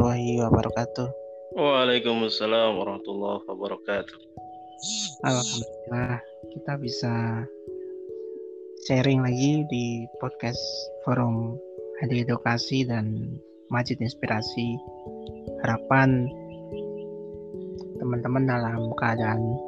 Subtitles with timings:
[0.00, 1.08] warahmatullahi wabarakatuh.
[1.60, 4.18] Waalaikumsalam warahmatullahi wabarakatuh.
[5.28, 6.24] Alhamdulillah
[6.56, 7.14] kita bisa
[8.88, 10.60] sharing lagi di podcast
[11.04, 11.60] forum
[12.00, 13.36] Hadi Edukasi dan
[13.68, 14.80] Majid Inspirasi.
[15.60, 16.32] Harapan
[18.00, 19.60] teman-teman dalam keadaan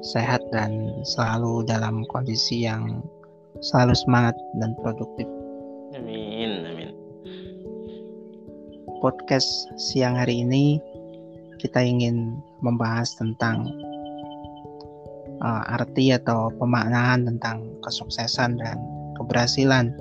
[0.00, 3.04] sehat dan selalu dalam kondisi yang
[3.60, 5.28] selalu semangat dan produktif.
[9.04, 10.80] Podcast siang hari ini
[11.60, 13.68] kita ingin membahas tentang
[15.44, 18.80] uh, arti atau pemaknaan tentang kesuksesan dan
[19.20, 19.92] keberhasilan.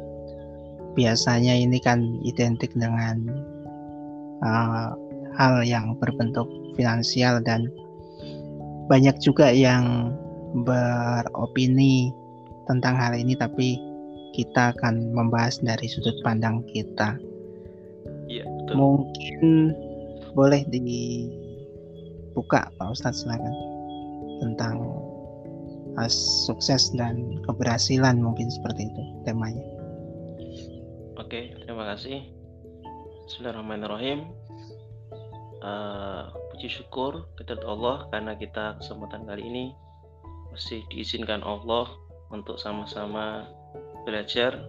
[0.96, 3.28] Biasanya ini kan identik dengan
[4.40, 4.96] uh,
[5.36, 6.48] hal yang berbentuk
[6.80, 7.68] finansial dan
[8.88, 10.16] banyak juga yang
[10.64, 12.16] beropini
[12.72, 13.76] tentang hal ini tapi
[14.32, 17.20] kita akan membahas dari sudut pandang kita.
[18.64, 18.76] Betul.
[18.80, 19.76] Mungkin
[20.32, 23.56] boleh dibuka Pak Ustadz silakan
[24.40, 24.76] tentang
[26.00, 26.10] uh,
[26.48, 29.64] sukses dan keberhasilan mungkin seperti itu temanya.
[31.20, 32.24] Oke, terima kasih.
[33.28, 34.32] Bismillahirrahmanirrahim.
[35.64, 39.66] Uh, puji syukur kepada Allah karena kita kesempatan kali ini
[40.52, 41.88] masih diizinkan Allah
[42.36, 43.48] untuk sama-sama
[44.04, 44.60] belajar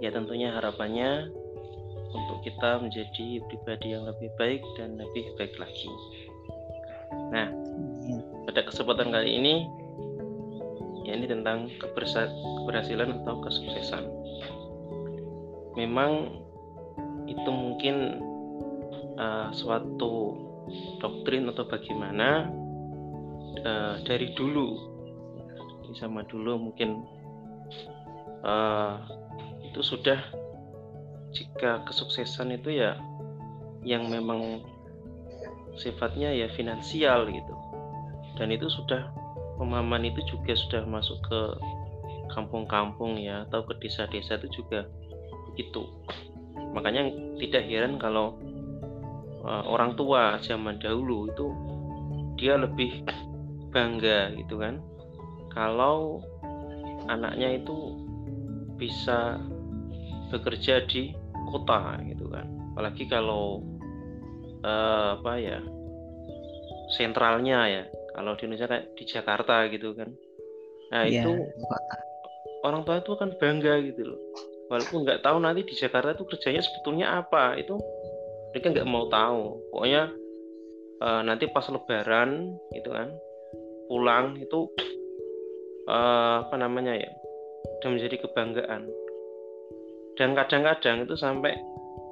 [0.00, 1.28] ya tentunya harapannya
[2.16, 5.92] untuk kita menjadi pribadi yang lebih baik dan lebih baik lagi.
[7.30, 7.52] Nah,
[8.48, 9.54] pada kesempatan kali ini
[11.06, 14.04] ya ini tentang keberhasilan atau kesuksesan.
[15.76, 16.42] Memang
[17.30, 18.22] itu mungkin
[19.20, 20.34] uh, suatu
[20.98, 22.50] doktrin atau bagaimana
[23.62, 24.96] uh, dari dulu
[25.94, 27.06] sama dulu mungkin
[28.42, 28.98] uh,
[29.62, 30.18] itu sudah
[31.34, 32.98] jika kesuksesan itu ya
[33.86, 34.62] yang memang
[35.78, 37.54] sifatnya ya finansial gitu.
[38.36, 39.12] Dan itu sudah
[39.56, 41.40] pemahaman itu juga sudah masuk ke
[42.34, 44.84] kampung-kampung ya atau ke desa-desa itu juga
[45.52, 45.88] begitu.
[46.76, 47.08] Makanya
[47.40, 48.36] tidak heran kalau
[49.46, 51.46] uh, orang tua zaman dahulu itu
[52.36, 53.06] dia lebih
[53.72, 54.82] bangga gitu kan.
[55.56, 56.20] Kalau
[57.08, 57.96] anaknya itu
[58.76, 59.40] bisa
[60.32, 61.14] bekerja di
[61.50, 62.46] kota gitu kan.
[62.74, 63.62] Apalagi kalau
[64.66, 65.58] uh, apa ya
[66.94, 67.84] sentralnya ya.
[68.16, 70.08] Kalau di Indonesia kayak di Jakarta gitu kan.
[70.92, 71.32] Nah yeah, itu
[72.64, 74.20] orang tua itu akan bangga gitu loh.
[74.72, 77.76] Walaupun nggak tahu nanti di Jakarta itu kerjanya sebetulnya apa itu
[78.50, 79.60] mereka nggak mau tahu.
[79.70, 80.10] Pokoknya
[81.04, 83.12] uh, nanti pas Lebaran gitu kan
[83.86, 84.66] pulang itu
[85.86, 87.10] uh, apa namanya ya
[87.78, 88.82] sudah menjadi kebanggaan
[90.16, 91.52] dan kadang-kadang itu sampai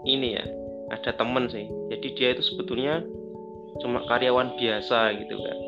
[0.04, 0.44] ini ya
[0.92, 1.64] ada temen sih.
[1.88, 3.00] Jadi dia itu sebetulnya
[3.80, 5.58] cuma karyawan biasa gitu kan.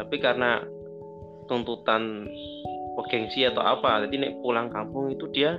[0.00, 0.64] Tapi karena
[1.46, 2.28] tuntutan
[3.08, 5.56] gengsi atau apa jadi nek pulang kampung itu dia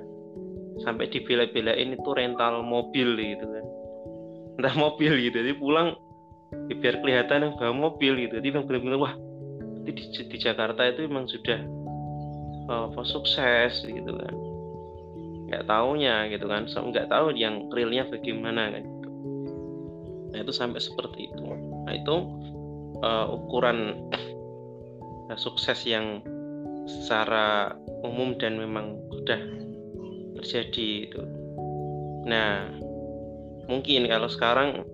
[0.85, 3.65] sampai dibela-belain itu rental mobil gitu kan.
[4.61, 5.97] Entah mobil gitu jadi pulang
[6.69, 8.37] ya biar kelihatan yang bawa mobil gitu.
[8.37, 9.13] Jadi memang benar-benar wah
[9.85, 11.59] di, di Jakarta itu memang sudah
[12.69, 14.50] uh, sukses gitu kan
[15.51, 16.65] nggak taunya gitu kan.
[16.71, 18.89] So, nggak tahu yang realnya bagaimana gitu.
[20.31, 21.43] nah itu sampai seperti itu.
[21.83, 22.15] Nah itu
[23.03, 24.07] uh, ukuran
[25.27, 26.23] uh, sukses yang
[26.87, 27.75] secara
[28.07, 29.39] umum dan memang sudah
[30.39, 31.21] terjadi itu.
[32.25, 32.71] Nah
[33.67, 34.87] mungkin kalau sekarang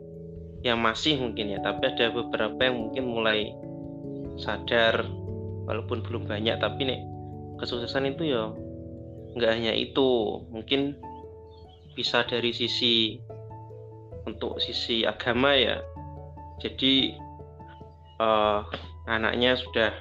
[0.66, 3.54] yang masih mungkin ya tapi ada beberapa yang mungkin mulai
[4.42, 5.06] sadar
[5.70, 7.00] walaupun belum banyak tapi nih
[7.62, 8.54] kesuksesan itu ya
[9.38, 10.98] nggak hanya itu mungkin
[11.94, 13.22] bisa dari sisi
[14.26, 15.78] untuk sisi agama ya.
[16.62, 17.14] Jadi
[18.18, 18.66] uh,
[19.06, 19.94] anaknya sudah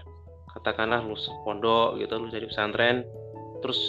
[0.56, 3.04] katakanlah lulus pondok gitu lulus dari pesantren.
[3.60, 3.80] Terus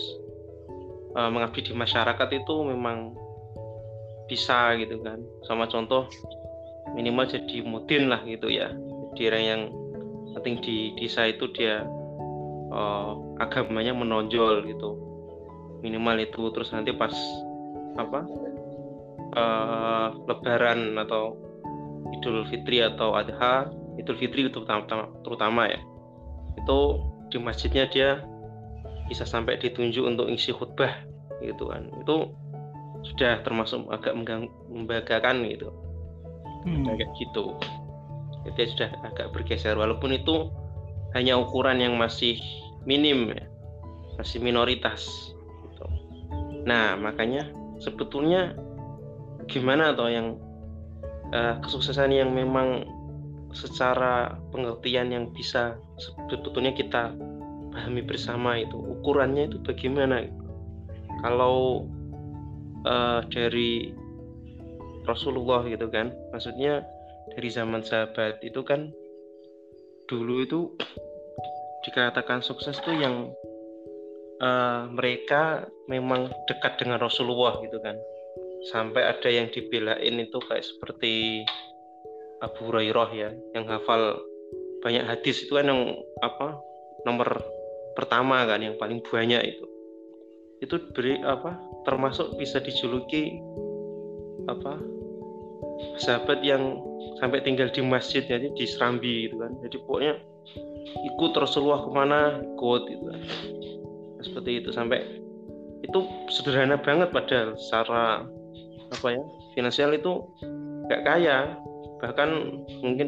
[1.16, 3.16] uh, mengabdi di masyarakat itu memang
[4.28, 5.24] bisa gitu kan.
[5.48, 6.12] Sama contoh
[6.96, 8.72] minimal jadi mudin lah gitu ya.
[9.16, 9.62] Jadi orang yang
[10.38, 11.82] penting di desa itu dia
[12.72, 15.07] uh, agamanya menonjol gitu
[15.82, 16.50] minimal itu.
[16.54, 17.14] Terus nanti pas
[17.98, 18.20] apa
[19.34, 21.38] uh, Lebaran atau
[22.18, 25.82] Idul Fitri atau Adha Idul Fitri itu terutama, terutama ya
[26.58, 26.80] itu
[27.34, 28.22] di masjidnya dia
[29.10, 30.94] bisa sampai ditunjuk untuk isi khutbah
[31.42, 31.90] gitu kan.
[32.02, 32.34] Itu
[33.14, 34.18] sudah termasuk agak
[34.70, 35.70] membanggakan gitu.
[36.68, 36.84] Hmm.
[36.84, 37.56] kayak gitu.
[38.44, 40.52] Jadi sudah agak bergeser walaupun itu
[41.16, 42.36] hanya ukuran yang masih
[42.84, 43.44] minim ya
[44.18, 45.32] masih minoritas
[46.68, 47.48] Nah, makanya
[47.80, 48.52] sebetulnya
[49.48, 50.36] gimana atau yang
[51.32, 52.84] uh, kesuksesan yang memang
[53.56, 57.16] secara pengertian yang bisa sebetulnya kita
[57.72, 60.28] pahami bersama itu ukurannya itu bagaimana?
[61.24, 61.88] Kalau
[62.84, 63.96] uh, dari
[65.08, 66.84] Rasulullah gitu kan maksudnya
[67.32, 68.92] dari zaman sahabat itu kan
[70.12, 70.60] dulu itu
[71.88, 73.32] dikatakan sukses itu yang
[74.42, 77.98] uh, mereka memang dekat dengan Rasulullah gitu kan.
[78.74, 81.46] Sampai ada yang dibelain itu kayak seperti
[82.44, 84.20] Abu Hurairah ya yang hafal
[84.86, 85.82] banyak hadis itu kan yang
[86.22, 86.58] apa
[87.06, 87.42] nomor
[87.98, 89.66] pertama kan yang paling banyak itu.
[90.62, 93.38] Itu beri apa termasuk bisa dijuluki
[94.50, 94.82] apa
[96.02, 96.82] sahabat yang
[97.22, 99.54] sampai tinggal di masjid jadi di Serambi gitu kan.
[99.66, 100.14] Jadi pokoknya
[101.14, 103.22] ikut Rasulullah ke mana ikut gitu kan
[104.28, 104.70] seperti itu.
[104.76, 105.24] Sampai
[105.86, 106.00] itu
[106.34, 108.26] sederhana banget padahal secara
[108.92, 109.24] apa ya
[109.56, 110.28] finansial itu
[110.92, 111.56] gak kaya.
[111.98, 112.30] Bahkan
[112.86, 113.08] mungkin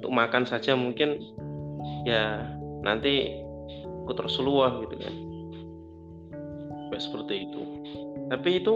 [0.00, 1.20] untuk makan saja mungkin
[2.08, 2.48] ya
[2.80, 3.42] nanti
[4.06, 5.14] ikut Rasulullah gitu kan.
[7.00, 7.62] Seperti itu.
[8.28, 8.74] Tapi itu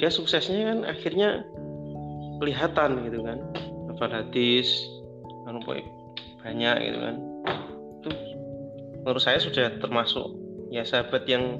[0.00, 1.44] dia suksesnya kan akhirnya
[2.40, 3.38] kelihatan gitu kan.
[3.92, 4.70] Hafal hadis
[5.46, 7.16] anu banyak gitu kan.
[8.00, 8.10] Itu
[9.04, 10.39] menurut saya sudah termasuk
[10.70, 11.58] ya sahabat yang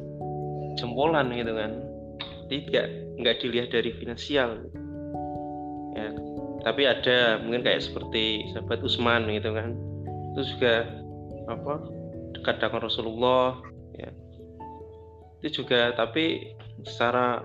[0.79, 1.83] jempolan gitu kan.
[2.47, 2.87] Tidak
[3.21, 4.65] nggak dilihat dari finansial.
[5.95, 6.09] Ya
[6.63, 9.75] tapi ada mungkin kayak seperti sahabat Usman gitu kan.
[10.33, 10.87] Itu juga
[11.51, 11.83] apa
[12.39, 13.59] dekat dengan Rasulullah
[13.99, 14.11] ya.
[15.43, 16.55] Itu juga tapi
[16.87, 17.45] secara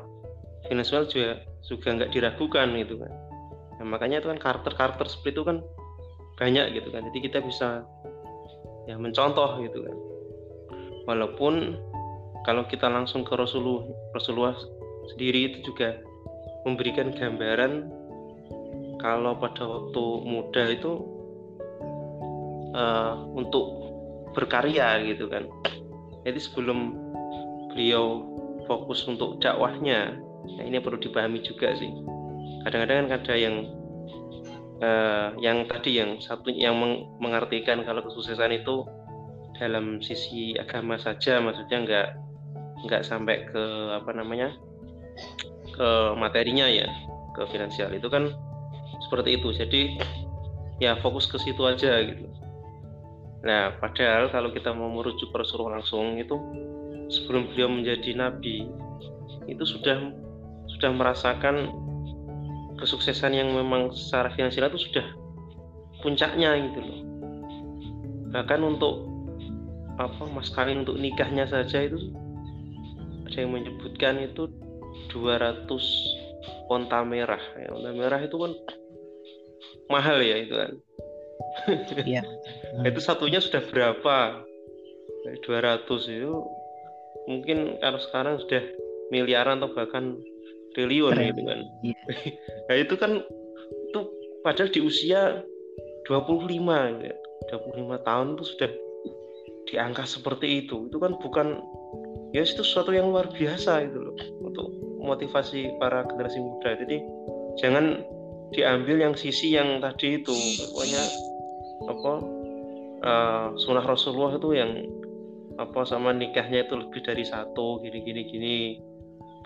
[0.70, 3.12] finansial juga juga nggak diragukan gitu kan.
[3.76, 5.58] Nah, makanya itu kan karakter-karakter seperti itu kan
[6.38, 7.02] banyak gitu kan.
[7.12, 7.84] Jadi kita bisa
[8.86, 9.98] ya mencontoh gitu kan
[11.06, 11.78] walaupun
[12.46, 14.58] kalau kita langsung ke Rasulullah Rasulullah
[15.14, 15.98] sendiri itu juga
[16.66, 17.90] memberikan gambaran
[19.02, 20.92] kalau pada waktu muda itu
[22.74, 23.66] uh, untuk
[24.34, 25.46] berkarya gitu kan.
[26.26, 26.98] Jadi sebelum
[27.70, 28.26] beliau
[28.66, 31.90] fokus untuk dakwahnya nah ini perlu dipahami juga sih.
[32.66, 33.56] Kadang-kadang kan ada yang
[34.82, 38.86] uh, yang tadi yang satu yang meng mengartikan kalau kesuksesan itu
[39.56, 42.08] dalam sisi agama saja maksudnya nggak
[42.86, 43.64] nggak sampai ke
[43.96, 44.52] apa namanya
[45.72, 46.88] ke materinya ya
[47.36, 47.92] ke finansial.
[47.92, 48.32] Itu kan
[49.08, 49.52] seperti itu.
[49.56, 49.82] Jadi
[50.80, 52.28] ya fokus ke situ aja gitu.
[53.46, 56.36] Nah padahal kalau kita mau merujuk Rasulullah langsung itu
[57.12, 58.66] sebelum beliau menjadi nabi
[59.46, 60.10] itu sudah
[60.66, 61.70] sudah merasakan
[62.82, 65.06] kesuksesan yang memang secara finansial itu sudah
[66.02, 67.00] puncaknya gitu loh.
[68.34, 69.15] Bahkan untuk
[69.96, 72.12] apa mas kawin untuk nikahnya saja itu
[73.26, 74.52] ada yang menyebutkan itu
[75.12, 75.68] 200
[76.68, 78.52] onta merah ya, onta merah itu kan
[79.88, 80.72] mahal ya itu kan
[82.10, 82.24] iya
[82.84, 84.44] itu satunya sudah berapa
[85.42, 86.34] 200 itu
[87.26, 88.62] mungkin kalau sekarang sudah
[89.10, 90.20] miliaran atau bahkan
[90.76, 91.60] triliun gitu kan.
[91.82, 92.02] Iya.
[92.68, 93.12] nah itu kan
[93.90, 94.00] itu
[94.44, 95.42] padahal di usia
[96.06, 97.16] 25 ya.
[97.50, 98.72] 25 tahun itu sudah
[99.66, 100.90] di angka seperti itu.
[100.90, 101.62] Itu kan bukan
[102.34, 104.68] ya itu sesuatu yang luar biasa itu loh untuk
[105.02, 106.78] motivasi para generasi muda.
[106.78, 106.98] Jadi
[107.62, 108.04] jangan
[108.54, 110.36] diambil yang sisi yang tadi itu
[110.70, 111.04] pokoknya
[111.90, 112.14] apa
[113.04, 114.72] uh, sunnah Rasulullah itu yang
[115.56, 118.56] apa sama nikahnya itu lebih dari satu gini gini gini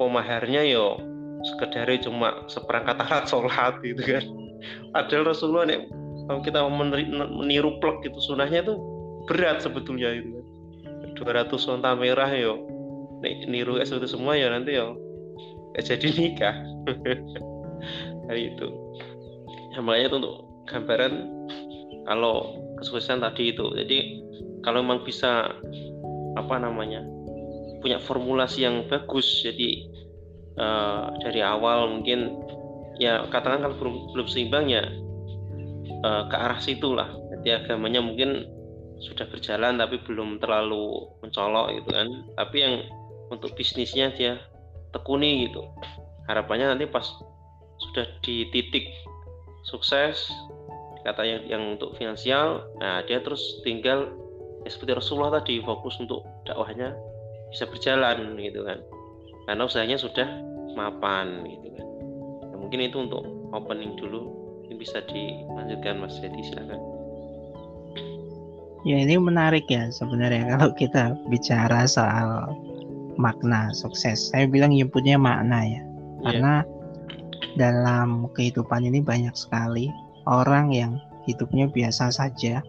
[0.01, 0.97] pemaharnya yo
[1.45, 4.25] sekedar cuma seperangkat alat sholat gitu kan
[4.91, 5.85] padahal Rasulullah nih
[6.25, 6.59] kalau kita
[7.39, 8.75] meniru plek gitu sunahnya itu
[9.29, 10.45] berat sebetulnya itu kan.
[11.13, 12.65] 200 onta merah yo.
[13.21, 14.97] Niru es itu semua ya nanti yo.
[15.77, 16.55] Ya jadi nikah.
[18.27, 18.67] Hari itu
[19.73, 21.13] ya, makanya itu untuk gambaran
[22.09, 23.65] kalau kesuksesan tadi itu.
[23.77, 23.97] Jadi
[24.65, 25.53] kalau memang bisa
[26.37, 27.03] apa namanya
[27.79, 29.87] punya formulasi yang bagus jadi
[30.59, 32.35] uh, dari awal mungkin
[32.99, 34.83] ya katakan kalau belum belum seimbang ya
[36.03, 37.07] uh, ke arah situ lah
[37.39, 38.43] jadi agamanya mungkin
[38.99, 42.07] sudah berjalan tapi belum terlalu mencolok gitu kan.
[42.35, 42.75] Tapi yang
[43.31, 44.37] untuk bisnisnya dia
[44.91, 45.63] tekuni gitu.
[46.27, 47.05] Harapannya nanti pas
[47.79, 48.85] sudah di titik
[49.63, 50.27] sukses
[51.07, 54.11] kata yang, yang untuk finansial nah dia terus tinggal
[54.67, 56.91] ya seperti Rasulullah tadi fokus untuk dakwahnya
[57.49, 58.83] bisa berjalan gitu kan.
[59.47, 60.27] Karena usahanya sudah
[60.77, 61.87] mapan gitu kan.
[62.51, 63.23] Ya, mungkin itu untuk
[63.55, 64.29] opening dulu
[64.69, 66.98] ini bisa dilanjutkan Mas Jadi silakan
[68.87, 72.53] ya ini menarik ya sebenarnya kalau kita bicara soal
[73.19, 75.83] makna sukses saya bilang nyebutnya makna ya iya.
[76.23, 76.53] karena
[77.59, 79.91] dalam kehidupan ini banyak sekali
[80.29, 82.65] orang yang hidupnya biasa saja,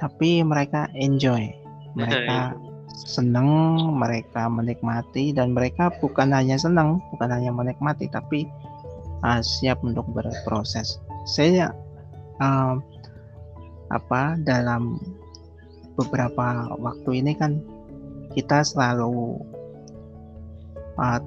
[0.00, 1.52] tapi mereka enjoy,
[1.96, 2.52] mereka
[2.92, 3.48] senang,
[3.96, 8.44] mereka menikmati, dan mereka bukan hanya senang, bukan hanya menikmati, tapi
[9.24, 11.00] uh, siap untuk berproses.
[11.24, 11.72] Saya
[12.44, 12.76] uh,
[13.92, 14.96] apa dalam
[15.94, 17.60] beberapa waktu ini kan
[18.32, 19.36] kita selalu
[20.96, 21.20] uh,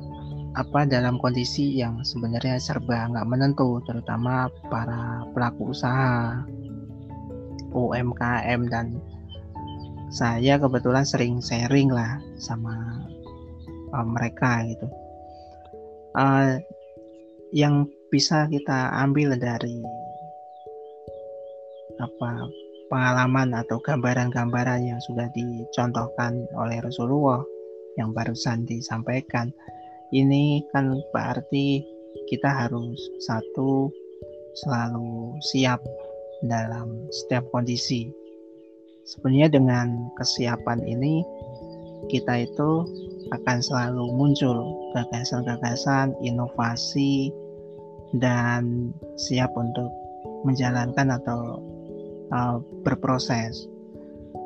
[0.55, 6.41] apa dalam kondisi yang sebenarnya serba nggak menentu, terutama para pelaku usaha
[7.75, 8.95] UMKM dan
[10.07, 13.03] saya kebetulan sering sharing lah sama
[13.91, 14.87] uh, mereka gitu.
[16.15, 16.55] Uh,
[17.51, 19.83] yang bisa kita ambil dari
[21.99, 22.49] apa
[22.89, 27.41] pengalaman atau gambaran-gambaran yang sudah dicontohkan oleh Rasulullah
[27.97, 29.49] yang barusan disampaikan
[30.13, 31.81] ini kan berarti
[32.29, 33.89] kita harus satu
[34.55, 35.83] selalu siap
[36.45, 38.07] dalam setiap kondisi.
[39.05, 41.21] Sebenarnya dengan kesiapan ini
[42.09, 42.71] kita itu
[43.33, 44.57] akan selalu muncul
[44.93, 47.33] gagasan-gagasan, inovasi
[48.21, 49.89] dan siap untuk
[50.45, 51.57] menjalankan atau
[52.31, 53.67] uh, berproses.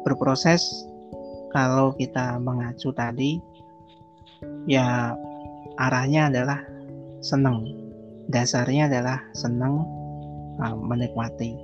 [0.07, 0.63] Berproses
[1.55, 3.39] kalau kita mengacu tadi
[4.65, 5.13] ya
[5.79, 6.59] arahnya adalah
[7.19, 7.67] senang
[8.29, 9.83] dasarnya adalah senang
[10.61, 11.57] uh, menikmati.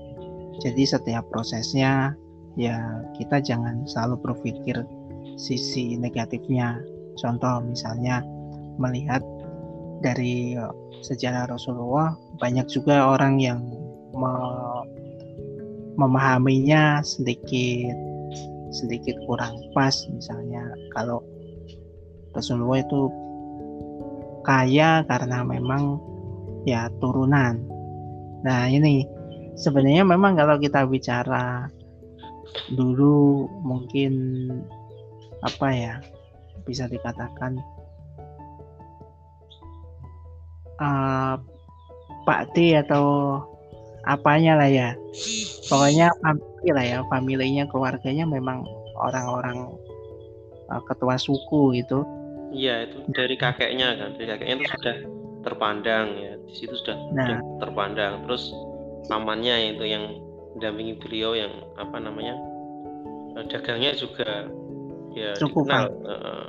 [0.60, 2.16] Jadi setiap prosesnya
[2.56, 4.82] ya kita jangan selalu berpikir
[5.36, 6.80] sisi negatifnya.
[7.16, 8.24] Contoh misalnya
[8.76, 9.24] melihat
[10.04, 10.60] dari
[11.00, 13.60] sejarah Rasulullah banyak juga orang yang
[15.96, 17.96] memahaminya sedikit
[18.76, 21.24] sedikit kurang pas misalnya kalau
[22.36, 23.08] Rasulullah itu
[24.44, 25.98] kaya karena memang
[26.68, 27.64] ya turunan.
[28.44, 29.08] Nah ini
[29.56, 31.72] sebenarnya memang kalau kita bicara
[32.76, 34.14] dulu mungkin
[35.42, 35.96] apa ya
[36.68, 37.58] bisa dikatakan
[40.82, 41.40] uh,
[42.26, 43.38] Pak T atau
[44.06, 44.90] apanya lah ya.
[45.70, 48.66] Pokoknya family lah ya familinya keluarganya memang
[48.98, 49.74] orang-orang
[50.70, 52.06] uh, ketua suku gitu.
[52.56, 54.96] Iya itu dari kakeknya kan, dari kakeknya itu sudah
[55.44, 57.28] terpandang ya, di situ sudah, nah.
[57.28, 58.14] sudah terpandang.
[58.26, 58.54] Terus
[59.12, 60.22] pamannya itu yang
[60.56, 62.40] mendampingi beliau yang apa namanya
[63.36, 64.48] eh, dagangnya juga
[65.12, 65.86] ya cukup dikenal.
[66.08, 66.48] Uh,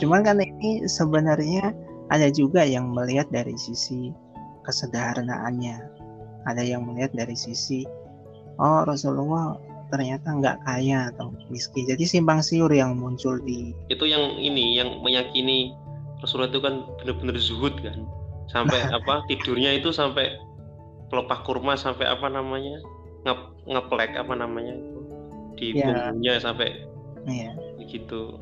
[0.00, 1.70] Cuman kan ini sebenarnya
[2.10, 4.10] ada juga yang melihat dari sisi
[4.66, 5.76] kesederhanaannya,
[6.48, 7.86] ada yang melihat dari sisi
[8.58, 9.56] oh Rasulullah
[9.92, 11.84] ternyata nggak kaya atau miskin.
[11.84, 15.76] Jadi simpang siur yang muncul di itu yang ini yang meyakini
[16.24, 18.08] Rasulullah itu kan benar-benar zuhud kan
[18.48, 20.32] sampai apa tidurnya itu sampai
[21.12, 22.80] pelepah kurma sampai apa namanya
[23.28, 23.34] nge
[23.68, 24.98] ngeplek apa namanya itu
[25.60, 25.92] di ya.
[25.92, 26.88] punggungnya sampai
[27.28, 27.52] ya.
[27.76, 28.40] begitu.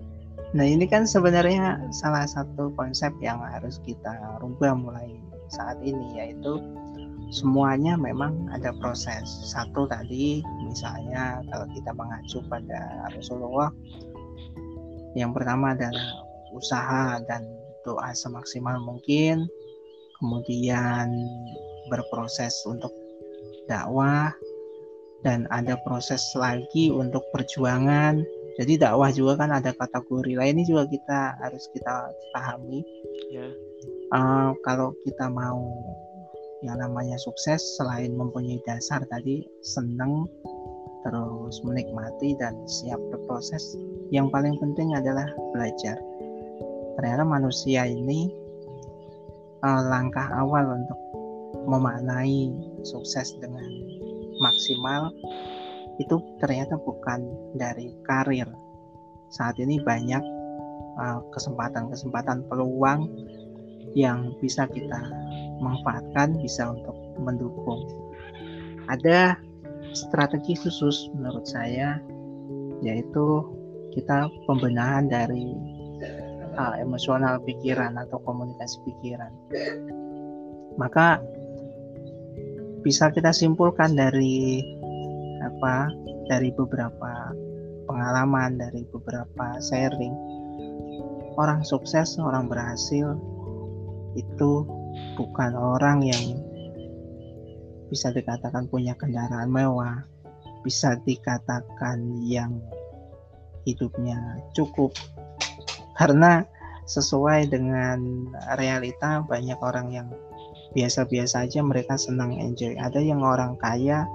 [0.55, 5.19] Nah ini kan sebenarnya salah satu konsep yang harus kita rubah mulai
[5.51, 6.63] saat ini yaitu
[7.31, 9.25] semuanya memang ada proses.
[9.47, 13.71] Satu tadi misalnya kalau kita mengacu pada Rasulullah
[15.19, 16.23] yang pertama adalah
[16.55, 17.43] usaha dan
[17.83, 19.47] doa semaksimal mungkin,
[20.23, 21.11] kemudian
[21.91, 22.93] berproses untuk
[23.67, 24.31] dakwah
[25.27, 28.23] dan ada proses lagi untuk perjuangan.
[28.59, 32.85] Jadi dakwah juga kan ada kategori lain ini juga kita harus kita pahami.
[33.33, 33.51] Yeah.
[33.51, 33.57] Ya.
[34.11, 35.71] Uh, kalau kita mau
[36.61, 40.29] yang namanya sukses selain mempunyai dasar tadi senang
[41.01, 43.77] terus menikmati dan siap berproses.
[44.13, 45.25] Yang paling penting adalah
[45.57, 45.97] belajar.
[47.01, 48.29] Ternyata manusia ini
[49.65, 51.01] uh, langkah awal untuk
[51.65, 52.53] memaknai
[52.85, 53.65] sukses dengan
[54.41, 55.13] maksimal
[56.01, 57.25] itu ternyata bukan
[57.57, 58.49] dari karir.
[59.33, 60.21] Saat ini banyak
[61.01, 63.09] uh, kesempatan-kesempatan peluang
[63.97, 65.01] yang bisa kita
[65.61, 67.85] manfaatkan bisa untuk mendukung.
[68.91, 69.39] Ada
[69.95, 72.01] strategi khusus menurut saya
[72.81, 73.45] yaitu
[73.93, 75.53] kita pembenahan dari
[76.57, 79.33] uh, emosional pikiran atau komunikasi pikiran.
[80.81, 81.21] Maka
[82.81, 84.65] bisa kita simpulkan dari
[85.45, 85.93] apa
[86.33, 87.37] dari beberapa
[87.85, 90.15] pengalaman dari beberapa sharing
[91.37, 93.19] orang sukses orang berhasil
[94.17, 94.53] itu
[95.15, 96.25] bukan orang yang
[97.91, 100.07] bisa dikatakan punya kendaraan mewah,
[100.63, 102.63] bisa dikatakan yang
[103.67, 104.95] hidupnya cukup.
[105.99, 106.47] Karena
[106.87, 110.09] sesuai dengan realita banyak orang yang
[110.73, 112.79] biasa-biasa aja mereka senang enjoy.
[112.79, 114.07] Ada yang orang kaya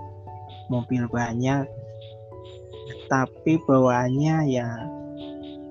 [0.72, 1.68] mobil banyak
[3.06, 4.70] tapi bawaannya ya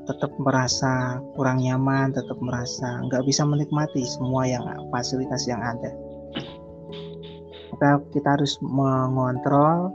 [0.05, 5.91] tetap merasa kurang nyaman, tetap merasa nggak bisa menikmati semua yang fasilitas yang ada.
[7.75, 9.91] Kita, kita harus mengontrol.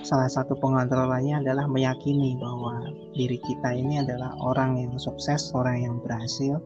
[0.00, 5.94] Salah satu pengontrolannya adalah meyakini bahwa diri kita ini adalah orang yang sukses, orang yang
[6.00, 6.56] berhasil,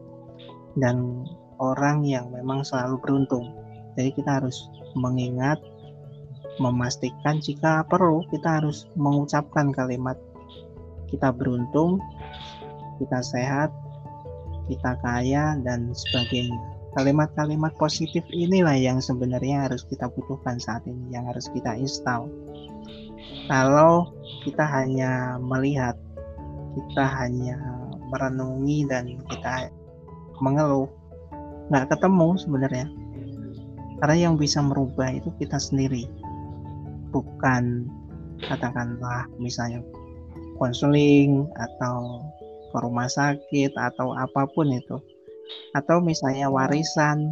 [0.79, 1.27] dan
[1.59, 3.51] orang yang memang selalu beruntung.
[3.99, 5.59] Jadi kita harus mengingat,
[6.63, 10.15] memastikan jika perlu kita harus mengucapkan kalimat
[11.11, 12.01] kita beruntung
[12.97, 13.69] kita sehat,
[14.67, 16.57] kita kaya, dan sebagainya.
[16.95, 22.31] Kalimat-kalimat positif inilah yang sebenarnya harus kita butuhkan saat ini, yang harus kita install.
[23.51, 24.15] Kalau
[24.47, 25.99] kita hanya melihat,
[26.75, 27.59] kita hanya
[28.09, 29.69] merenungi dan kita
[30.39, 30.87] mengeluh,
[31.67, 32.87] nggak ketemu sebenarnya.
[33.99, 36.07] Karena yang bisa merubah itu kita sendiri,
[37.11, 37.87] bukan
[38.43, 39.79] katakanlah misalnya
[40.59, 42.23] konseling atau
[42.81, 44.97] rumah sakit atau apa pun itu
[45.77, 47.31] atau misalnya warisan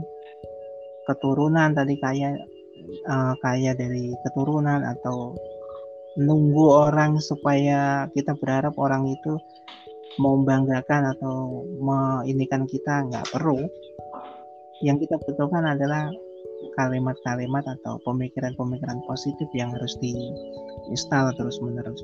[1.10, 2.40] keturunan tadi kayak
[3.10, 5.36] uh, kaya dari keturunan atau
[6.20, 9.34] nunggu orang supaya kita berharap orang itu
[10.22, 13.66] membanggakan atau meinikan kita nggak perlu
[14.86, 16.14] yang kita butuhkan adalah
[16.76, 22.02] kalimat-kalimat atau pemikiran-pemikiran positif yang harus diinstal terus menerus.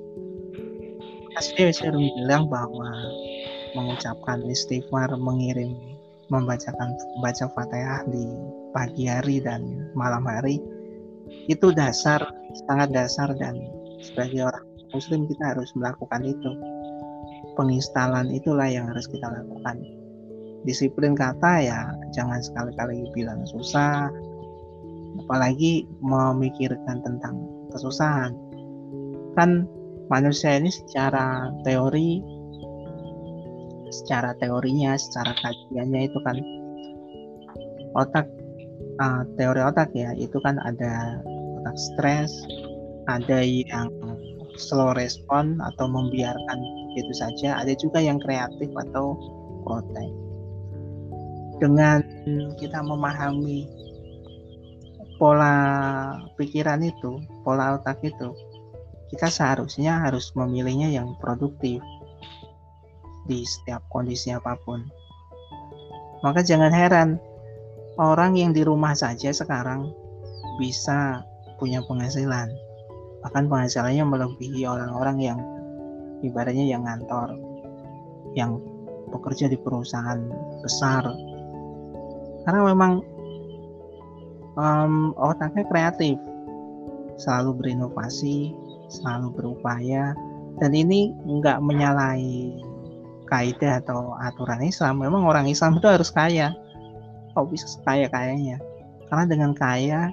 [1.35, 2.89] Pasti saya bilang bahwa
[3.73, 5.75] mengucapkan istighfar, mengirim,
[6.29, 8.25] membacakan baca fatihah di
[8.71, 10.61] pagi hari dan malam hari
[11.49, 12.21] itu dasar
[12.69, 13.57] sangat dasar dan
[14.01, 16.51] sebagai orang muslim kita harus melakukan itu.
[17.57, 19.81] Penginstalan itulah yang harus kita lakukan.
[20.63, 21.79] Disiplin kata ya
[22.13, 24.11] jangan sekali-kali bilang susah
[25.25, 27.35] apalagi memikirkan tentang
[27.73, 28.33] kesusahan.
[29.33, 29.65] Kan
[30.09, 32.38] manusia ini secara teori
[33.89, 36.37] secara teorinya, secara kajiannya itu kan
[37.97, 38.25] otak
[39.01, 41.21] uh, teori otak ya itu kan ada
[41.61, 42.31] otak stres,
[43.09, 43.89] ada yang
[44.59, 46.59] slow respon atau membiarkan
[46.91, 49.15] begitu saja, ada juga yang kreatif atau
[49.63, 50.09] protek.
[51.59, 51.99] Dengan
[52.55, 53.67] kita memahami
[55.19, 55.55] pola
[56.39, 58.31] pikiran itu, pola otak itu,
[59.11, 61.83] kita seharusnya harus memilihnya yang produktif
[63.29, 64.81] di setiap kondisi apa pun.
[66.25, 67.21] Maka jangan heran
[68.01, 69.93] orang yang di rumah saja sekarang
[70.57, 71.21] bisa
[71.61, 72.49] punya penghasilan.
[73.23, 75.39] Bahkan penghasilannya melebihi orang-orang yang
[76.25, 77.37] ibaratnya yang ngantor,
[78.33, 78.59] yang
[79.13, 80.19] bekerja di perusahaan
[80.63, 81.07] besar.
[82.43, 83.03] Karena memang
[84.55, 86.15] um, otaknya kreatif,
[87.19, 88.55] selalu berinovasi,
[88.87, 90.15] selalu berupaya,
[90.59, 92.68] dan ini nggak menyalahi
[93.29, 94.99] kaidah atau aturan Islam.
[94.99, 96.51] Memang orang Islam itu harus kaya.
[97.37, 98.57] Kok bisa kaya kayanya?
[99.07, 100.09] Karena dengan kaya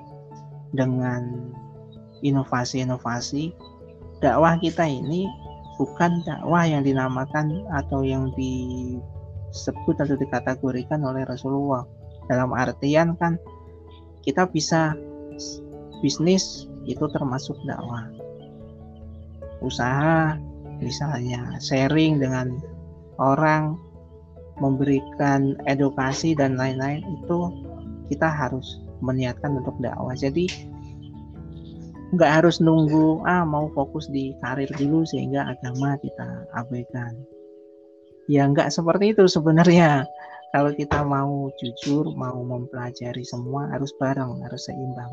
[0.76, 1.52] dengan
[2.20, 3.52] inovasi-inovasi
[4.20, 5.29] dakwah kita ini
[5.76, 11.85] bukan dakwah yang dinamakan atau yang disebut atau dikategorikan oleh Rasulullah.
[12.26, 13.38] Dalam artian kan
[14.24, 14.96] kita bisa
[16.00, 18.09] bisnis itu termasuk dakwah.
[19.61, 20.37] Usaha
[20.81, 22.61] misalnya sharing dengan
[23.20, 23.76] orang
[24.57, 27.38] memberikan edukasi dan lain-lain itu
[28.09, 30.16] kita harus meniatkan untuk dakwah.
[30.16, 30.48] Jadi
[32.16, 37.12] nggak harus nunggu ah mau fokus di karir dulu sehingga agama kita abaikan.
[38.31, 40.07] Ya nggak seperti itu sebenarnya.
[40.55, 45.12] Kalau kita mau jujur mau mempelajari semua harus bareng harus seimbang.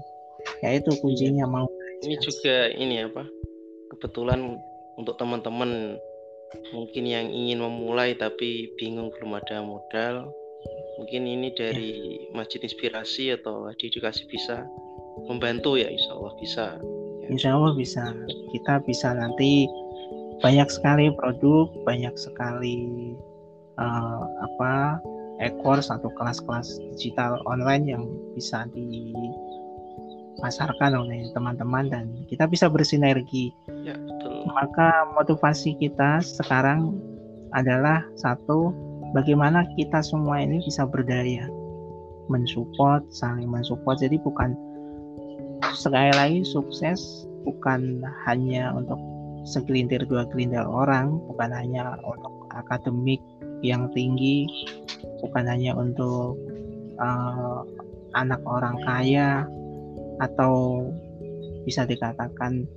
[0.63, 1.67] Ya itu kuncinya mau
[2.03, 3.27] ini juga ini apa?
[3.91, 4.59] Kebetulan
[4.95, 5.99] untuk teman-teman
[6.73, 10.33] mungkin yang ingin memulai tapi bingung belum ada modal.
[11.01, 12.37] Mungkin ini dari ya.
[12.37, 14.61] masjid inspirasi atau di edukasi bisa
[15.25, 16.77] membantu ya insya Allah bisa.
[17.23, 17.27] Ya.
[17.29, 18.13] insya Allah bisa.
[18.53, 19.67] Kita bisa nanti
[20.43, 23.15] banyak sekali produk banyak sekali
[23.79, 24.99] uh, apa
[25.41, 28.05] e-course atau kelas-kelas digital online yang
[28.37, 33.49] bisa dipasarkan oleh teman-teman dan kita bisa bersinergi.
[33.83, 33.97] Ya,
[34.49, 36.97] maka motivasi kita sekarang
[37.53, 38.73] adalah satu
[39.13, 41.47] bagaimana kita semua ini bisa berdaya
[42.27, 43.99] mensupport saling mensupport.
[43.99, 44.56] Jadi bukan
[45.75, 48.99] sekali lagi sukses bukan hanya untuk
[49.43, 53.19] segelintir dua gelintir orang bukan hanya untuk akademik
[53.60, 54.47] yang tinggi
[55.19, 56.39] bukan hanya untuk
[56.99, 57.63] uh,
[58.15, 59.43] anak orang kaya
[60.23, 60.88] atau
[61.67, 62.67] bisa dikatakan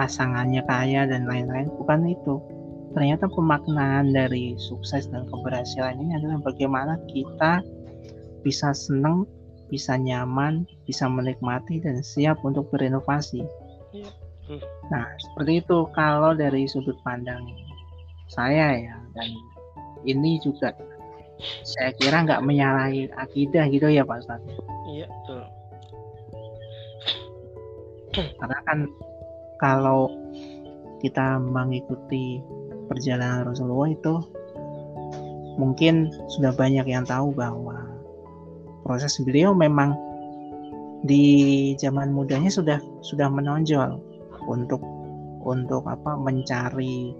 [0.00, 2.40] pasangannya kaya dan lain-lain bukan itu
[2.96, 7.60] ternyata pemaknaan dari sukses dan keberhasilan ini adalah bagaimana kita
[8.40, 9.28] bisa senang
[9.68, 13.44] bisa nyaman bisa menikmati dan siap untuk berinovasi
[13.92, 14.08] iya.
[14.88, 17.44] nah seperti itu kalau dari sudut pandang
[18.32, 19.28] saya ya dan
[20.08, 20.72] ini juga
[21.64, 24.52] saya kira nggak menyalahi akidah gitu ya Pak Ustadz.
[24.92, 25.42] Iya betul.
[28.10, 28.78] Karena kan
[29.60, 30.08] kalau
[31.04, 32.40] kita mengikuti
[32.88, 34.14] perjalanan Rasulullah itu
[35.60, 37.84] mungkin sudah banyak yang tahu bahwa
[38.82, 39.92] proses beliau memang
[41.04, 44.00] di zaman mudanya sudah sudah menonjol
[44.48, 44.80] untuk
[45.44, 47.12] untuk apa mencari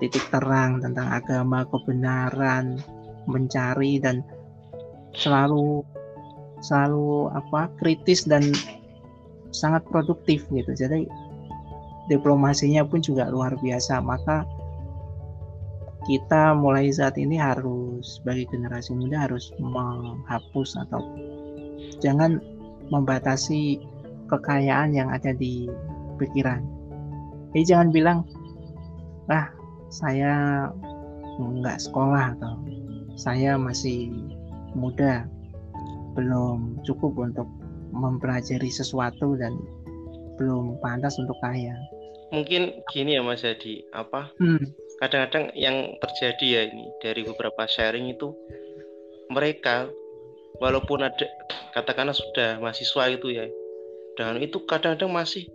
[0.00, 2.80] titik terang tentang agama kebenaran
[3.28, 4.24] mencari dan
[5.12, 5.84] selalu
[6.64, 8.44] selalu apa kritis dan
[9.52, 10.72] sangat produktif gitu.
[10.72, 11.08] Jadi
[12.08, 14.00] diplomasinya pun juga luar biasa.
[14.00, 14.48] Maka
[16.08, 21.04] kita mulai saat ini harus bagi generasi muda harus menghapus atau
[22.00, 22.40] jangan
[22.88, 23.76] membatasi
[24.32, 25.68] kekayaan yang ada di
[26.16, 26.64] pikiran.
[27.52, 28.18] Jadi jangan bilang
[29.28, 29.52] ah
[29.92, 30.66] saya
[31.36, 32.56] nggak sekolah atau
[33.20, 34.08] saya masih
[34.72, 35.28] muda
[36.16, 37.48] belum cukup untuk
[37.92, 39.54] mempelajari sesuatu dan
[40.38, 41.74] belum pantas untuk kaya
[42.28, 44.76] mungkin gini ya Mas Hadi apa hmm.
[45.00, 48.36] kadang-kadang yang terjadi ya ini dari beberapa sharing itu
[49.32, 49.88] mereka
[50.60, 51.26] walaupun ada
[51.72, 53.46] katakanlah sudah mahasiswa itu ya
[54.20, 55.48] dan itu kadang-kadang masih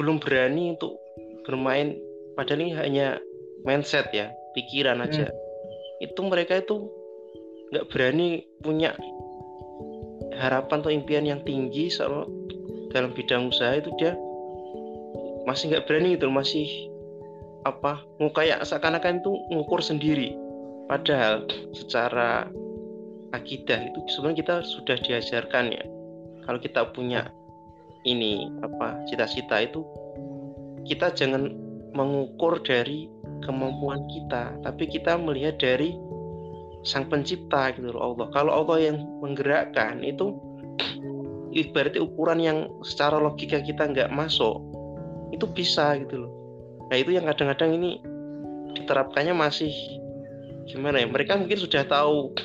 [0.00, 0.96] belum berani untuk
[1.44, 2.00] bermain
[2.32, 3.08] padahal ini hanya
[3.68, 5.06] mindset ya pikiran hmm.
[5.08, 5.26] aja
[6.00, 6.88] itu mereka itu
[7.72, 8.96] nggak berani punya
[10.36, 12.24] harapan atau impian yang tinggi soal
[12.92, 14.16] dalam bidang usaha itu dia
[15.48, 16.68] masih nggak berani itu masih
[17.62, 20.34] apa mau kayak seakan-akan itu ngukur sendiri
[20.90, 22.50] padahal secara
[23.32, 25.84] akidah itu sebenarnya kita sudah diajarkan ya
[26.42, 27.30] kalau kita punya
[28.02, 29.86] ini apa cita-cita itu
[30.82, 31.54] kita jangan
[31.94, 33.06] mengukur dari
[33.44, 35.94] kemampuan kita, tapi kita melihat dari
[36.82, 38.26] Sang Pencipta gitu loh Allah.
[38.34, 40.34] Kalau Allah yang menggerakkan itu
[41.54, 44.58] ibaratnya ukuran yang secara logika kita nggak masuk,
[45.32, 46.32] itu bisa gitu loh.
[46.92, 47.90] Nah itu yang kadang-kadang ini
[48.76, 49.72] diterapkannya masih
[50.68, 51.08] gimana ya?
[51.08, 52.36] Mereka mungkin sudah tahu,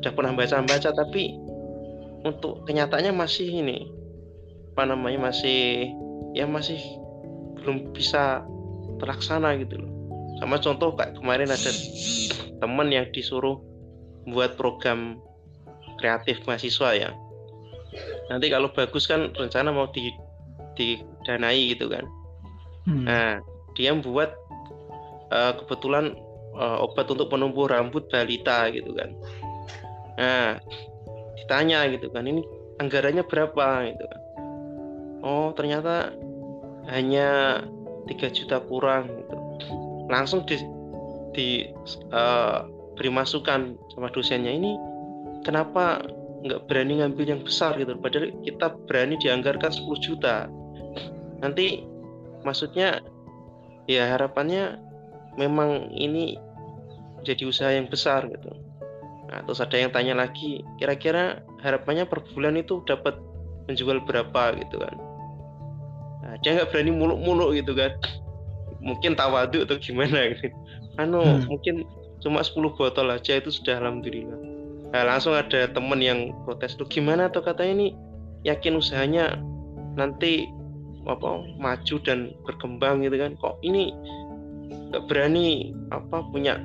[0.00, 1.34] sudah pernah baca-baca, tapi
[2.24, 3.88] untuk kenyataannya masih ini
[4.80, 5.92] apa namanya masih
[6.36, 6.78] ya masih
[7.60, 8.44] belum bisa
[9.00, 9.90] terlaksana gitu loh
[10.40, 11.72] sama contoh kayak kemarin ada
[12.60, 13.60] teman yang disuruh
[14.28, 15.20] buat program
[16.00, 17.10] kreatif mahasiswa ya
[18.32, 20.08] nanti kalau bagus kan rencana mau di
[21.30, 22.04] didanai gitu kan.
[22.88, 23.04] Hmm.
[23.06, 23.38] nah
[23.78, 24.34] dia buat
[25.30, 26.18] uh, kebetulan
[26.58, 29.14] uh, obat untuk penumbuh rambut balita gitu kan.
[30.18, 30.58] Nah
[31.38, 32.42] ditanya gitu kan ini
[32.82, 33.94] anggarannya berapa?
[33.94, 34.20] gitu kan.
[35.22, 36.10] Oh ternyata
[36.90, 37.62] hanya
[38.10, 39.36] 3 juta kurang gitu.
[40.10, 40.58] langsung di,
[41.30, 41.48] di
[42.10, 42.66] uh,
[42.98, 44.74] beri masukan sama dosennya ini
[45.46, 46.02] kenapa
[46.42, 47.94] nggak berani ngambil yang besar gitu?
[47.94, 50.50] Padahal kita berani dianggarkan 10 juta
[51.40, 51.84] nanti
[52.44, 53.00] maksudnya
[53.88, 54.78] ya harapannya
[55.36, 56.36] memang ini
[57.24, 58.52] jadi usaha yang besar gitu.
[59.30, 63.14] Nah, terus ada yang tanya lagi kira-kira harapannya per bulan itu dapat
[63.70, 64.94] menjual berapa gitu kan?
[66.24, 67.94] Nah, dia nggak berani muluk-muluk gitu kan.
[68.80, 70.50] Mungkin tawadu atau gimana gitu.
[70.98, 71.46] Anu hmm.
[71.46, 71.86] mungkin
[72.20, 74.40] cuma 10 botol aja itu sudah alhamdulillah.
[74.90, 77.46] Nah, langsung ada temen yang protes tuh gimana tuh?
[77.46, 77.88] Katanya ini
[78.42, 79.38] yakin usahanya
[79.94, 80.50] nanti
[81.08, 83.36] apa maju dan berkembang gitu kan.
[83.40, 83.92] Kok ini
[84.90, 86.60] nggak berani apa punya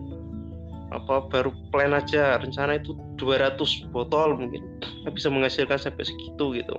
[0.91, 2.39] apa baru plan aja.
[2.39, 3.59] Rencana itu 200
[3.91, 4.63] botol mungkin.
[5.11, 6.75] Bisa menghasilkan sampai segitu gitu.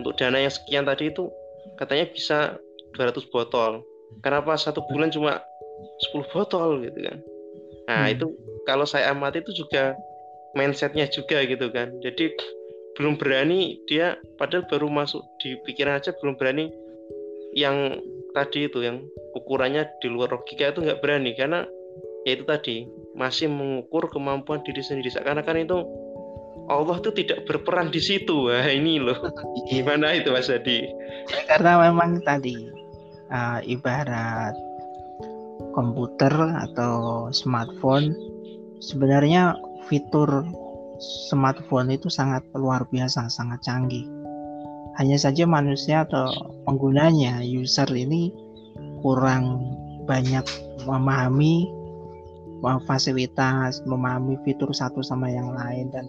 [0.00, 1.28] Untuk dana yang sekian tadi itu
[1.76, 2.56] katanya bisa
[2.96, 3.84] 200 botol.
[4.26, 5.38] Kenapa satu bulan cuma
[6.10, 7.18] 10 botol gitu kan?
[7.86, 8.14] Nah hmm.
[8.18, 8.26] itu
[8.66, 9.94] kalau saya amati itu juga
[10.54, 11.94] mindsetnya juga gitu kan.
[12.02, 12.34] Jadi
[12.98, 16.70] belum berani dia padahal baru masuk di pikiran aja belum berani
[17.54, 18.02] yang
[18.34, 19.02] tadi itu yang
[19.34, 21.66] ukurannya di luar logika itu nggak berani karena
[22.26, 22.76] ya itu tadi
[23.14, 25.78] masih mengukur kemampuan diri sendiri seakan-akan itu
[26.70, 28.46] Allah itu tidak berperan di situ.
[28.46, 29.18] Wah, ini loh.
[29.74, 30.86] Gimana itu Mas Adi?
[31.50, 32.70] Karena memang tadi
[33.34, 34.54] uh, ibarat
[35.74, 38.14] komputer atau smartphone
[38.78, 39.58] sebenarnya
[39.90, 40.46] fitur
[41.00, 44.04] smartphone itu sangat luar biasa, sangat canggih.
[45.00, 46.28] Hanya saja manusia atau
[46.68, 48.30] penggunanya, user ini
[49.00, 49.64] kurang
[50.04, 50.44] banyak
[50.84, 51.72] memahami
[52.84, 56.04] fasilitas, memahami fitur satu sama yang lain dan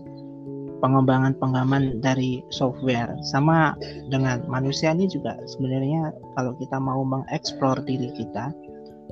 [0.82, 3.78] pengembangan pengembangan dari software sama
[4.10, 8.50] dengan manusia ini juga sebenarnya kalau kita mau mengeksplor diri kita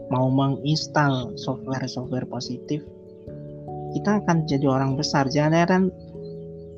[0.10, 2.82] mau menginstal software-software positif
[3.96, 5.28] kita akan jadi orang besar.
[5.30, 5.84] Jangan heran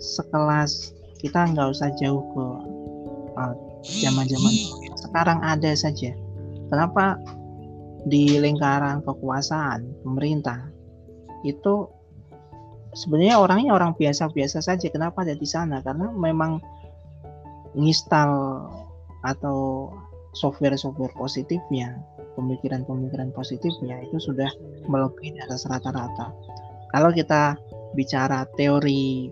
[0.02, 2.46] sekelas kita nggak usah jauh ke
[3.38, 3.54] uh,
[4.02, 4.54] zaman-zaman.
[4.54, 6.12] Uh, sekarang ada saja.
[6.72, 7.20] Kenapa?
[8.02, 10.74] Di lingkaran kekuasaan pemerintah
[11.46, 11.86] itu
[12.98, 14.90] sebenarnya orangnya orang biasa-biasa saja.
[14.90, 15.86] Kenapa ada di sana?
[15.86, 16.58] Karena memang
[17.78, 18.32] ngistal
[19.22, 19.92] atau
[20.34, 22.00] software-software positifnya
[22.40, 24.48] pemikiran-pemikiran positifnya itu sudah
[24.88, 26.32] melebihi atas rata-rata
[26.92, 27.56] kalau kita
[27.96, 29.32] bicara teori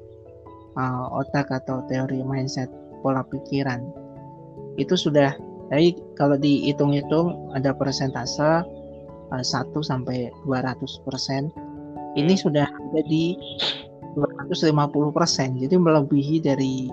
[0.76, 2.68] uh, otak atau teori mindset
[3.04, 3.84] pola pikiran
[4.76, 5.36] itu sudah
[5.70, 8.66] jadi kalau dihitung-hitung ada persentase
[9.32, 9.46] uh, 1
[9.86, 11.54] sampai 200 persen
[12.18, 13.38] ini sudah ada di
[14.18, 15.56] 250 persen.
[15.60, 16.90] Jadi melebihi dari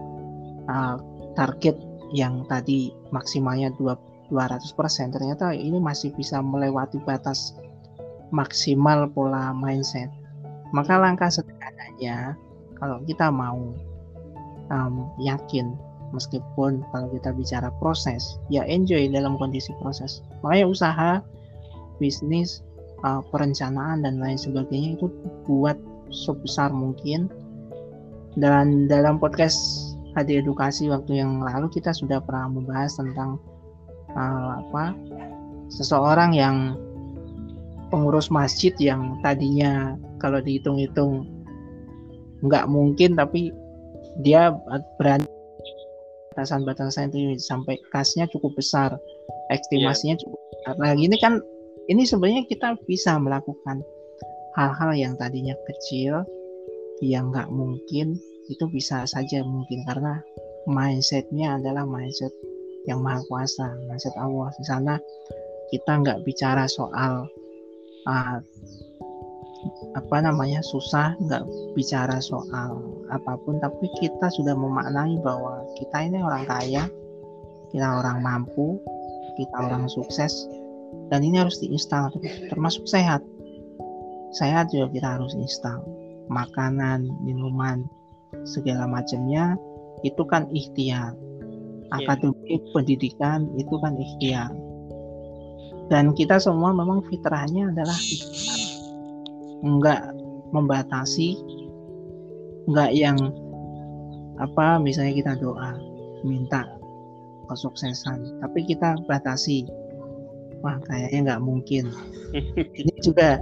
[0.68, 0.96] uh,
[1.32, 1.76] target
[2.12, 4.30] yang tadi maksimalnya 200
[4.76, 5.08] persen.
[5.10, 7.56] Ternyata ini masih bisa melewati batas
[8.34, 10.10] maksimal pola mindset
[10.74, 12.34] maka langkah sederhananya
[12.78, 13.74] kalau kita mau
[14.70, 15.74] um, yakin
[16.14, 20.22] meskipun kalau kita bicara proses ya enjoy dalam kondisi proses.
[20.42, 21.10] Makanya usaha,
[21.98, 22.62] bisnis,
[23.02, 25.10] uh, perencanaan dan lain sebagainya itu
[25.44, 25.76] buat
[26.12, 27.26] sebesar mungkin.
[28.36, 29.58] Dan dalam podcast
[30.12, 33.40] Hadi Edukasi waktu yang lalu kita sudah pernah membahas tentang
[34.12, 34.92] uh, apa
[35.72, 36.76] seseorang yang
[37.88, 41.26] pengurus masjid yang tadinya kalau dihitung-hitung
[42.44, 43.52] nggak mungkin tapi
[44.20, 44.52] dia
[45.00, 45.28] berani.
[46.36, 48.92] Batasan-batasan itu sampai kasnya cukup besar
[49.48, 50.22] estimasinya yeah.
[50.22, 50.74] cukup besar.
[50.76, 51.40] Nah gini kan
[51.88, 53.80] ini sebenarnya kita bisa melakukan
[54.52, 56.28] hal-hal yang tadinya kecil
[57.00, 58.20] yang nggak mungkin
[58.52, 60.20] itu bisa saja mungkin karena
[60.68, 62.32] mindsetnya adalah mindset
[62.84, 64.52] yang maha kuasa mindset Allah.
[64.60, 64.94] Di sana
[65.72, 67.26] kita nggak bicara soal
[68.06, 68.38] uh,
[69.94, 76.18] apa namanya susah nggak bicara soal apa pun tapi kita sudah memaknai bahwa kita ini
[76.22, 76.84] orang kaya
[77.70, 78.80] kita orang mampu
[79.36, 80.48] kita orang sukses
[81.12, 82.10] dan ini harus diinstal
[82.50, 83.22] termasuk sehat.
[84.34, 85.80] Sehat juga kita harus install
[86.26, 87.86] makanan minuman
[88.42, 89.54] segala macamnya
[90.02, 91.14] itu kan ikhtiar.
[91.86, 92.02] Iya.
[92.02, 94.50] akademik pendidikan itu kan ikhtiar.
[95.86, 98.75] Dan kita semua memang fitrahnya adalah ikhtiar
[99.64, 100.02] nggak
[100.52, 101.36] membatasi
[102.66, 103.16] nggak yang
[104.36, 105.78] apa misalnya kita doa
[106.26, 106.66] minta
[107.46, 109.64] kesuksesan tapi kita batasi.
[110.64, 111.94] Wah kayaknya nggak mungkin.
[112.80, 113.38] Ini juga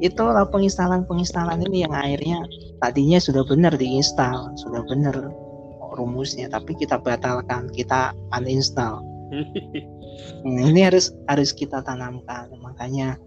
[0.00, 2.40] itu lah penginstalan penginstalan ini yang akhirnya
[2.80, 5.12] tadinya sudah benar diinstal sudah benar
[5.92, 9.04] rumusnya tapi kita batalkan kita uninstall.
[10.42, 12.48] Nah, ini harus harus kita tanamkan.
[12.64, 13.20] Makanya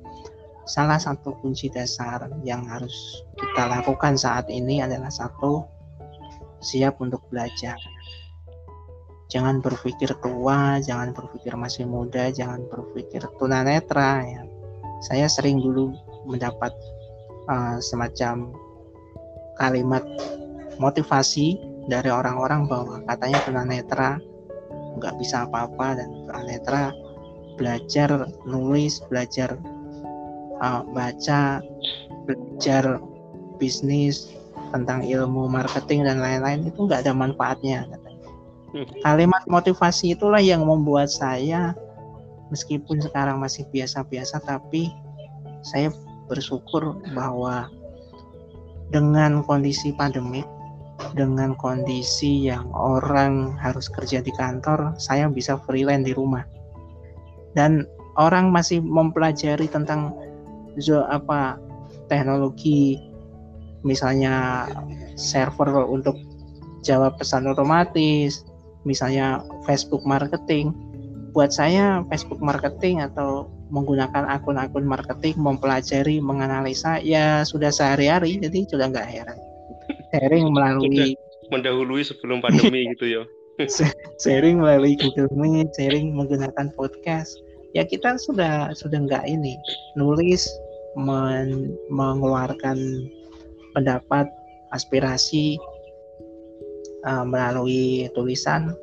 [0.63, 5.67] salah satu kunci dasar yang harus kita lakukan saat ini adalah satu
[6.63, 7.75] siap untuk belajar.
[9.27, 14.41] Jangan berpikir tua jangan berpikir masih muda jangan berpikir tunanetra ya.
[15.03, 15.91] Saya sering dulu
[16.23, 16.71] mendapat
[17.51, 18.55] uh, semacam
[19.59, 20.03] kalimat
[20.79, 21.59] motivasi
[21.91, 24.09] dari orang-orang bahwa katanya tunanetra
[24.95, 26.95] nggak bisa apa-apa dan tunanetra
[27.59, 29.59] belajar nulis belajar
[30.63, 31.59] uh, baca
[32.23, 33.03] belajar
[33.59, 34.31] bisnis
[34.71, 37.85] tentang ilmu marketing dan lain-lain itu nggak ada manfaatnya
[38.73, 39.03] hmm.
[39.03, 41.75] kalimat motivasi itulah yang membuat saya
[42.49, 44.89] meskipun sekarang masih biasa-biasa tapi
[45.61, 45.91] saya
[46.31, 47.69] bersyukur bahwa
[48.89, 50.47] dengan kondisi pandemik
[51.17, 56.45] dengan kondisi yang orang harus kerja di kantor saya bisa freelance di rumah
[57.53, 57.85] dan
[58.17, 60.13] orang masih mempelajari tentang
[61.09, 61.59] apa
[62.07, 62.99] teknologi
[63.83, 64.67] misalnya
[65.19, 66.15] server untuk
[66.83, 68.43] jawab pesan otomatis
[68.83, 70.75] misalnya Facebook marketing.
[71.33, 78.85] Buat saya Facebook marketing atau menggunakan akun-akun marketing mempelajari menganalisa ya sudah sehari-hari jadi sudah
[78.93, 79.39] nggak heran.
[80.13, 81.17] Sharing melalui
[81.49, 83.23] mendahului sebelum pandemi gitu ya
[84.21, 87.37] sharing melalui Google Meet sharing menggunakan podcast.
[87.73, 89.57] Ya kita sudah sudah nggak ini
[89.97, 90.45] nulis
[90.97, 92.77] men, mengeluarkan
[93.73, 94.29] pendapat
[94.73, 95.57] aspirasi
[97.05, 98.73] uh, melalui tulisan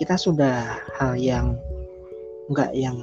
[0.00, 1.60] kita sudah hal yang
[2.48, 2.96] enggak yang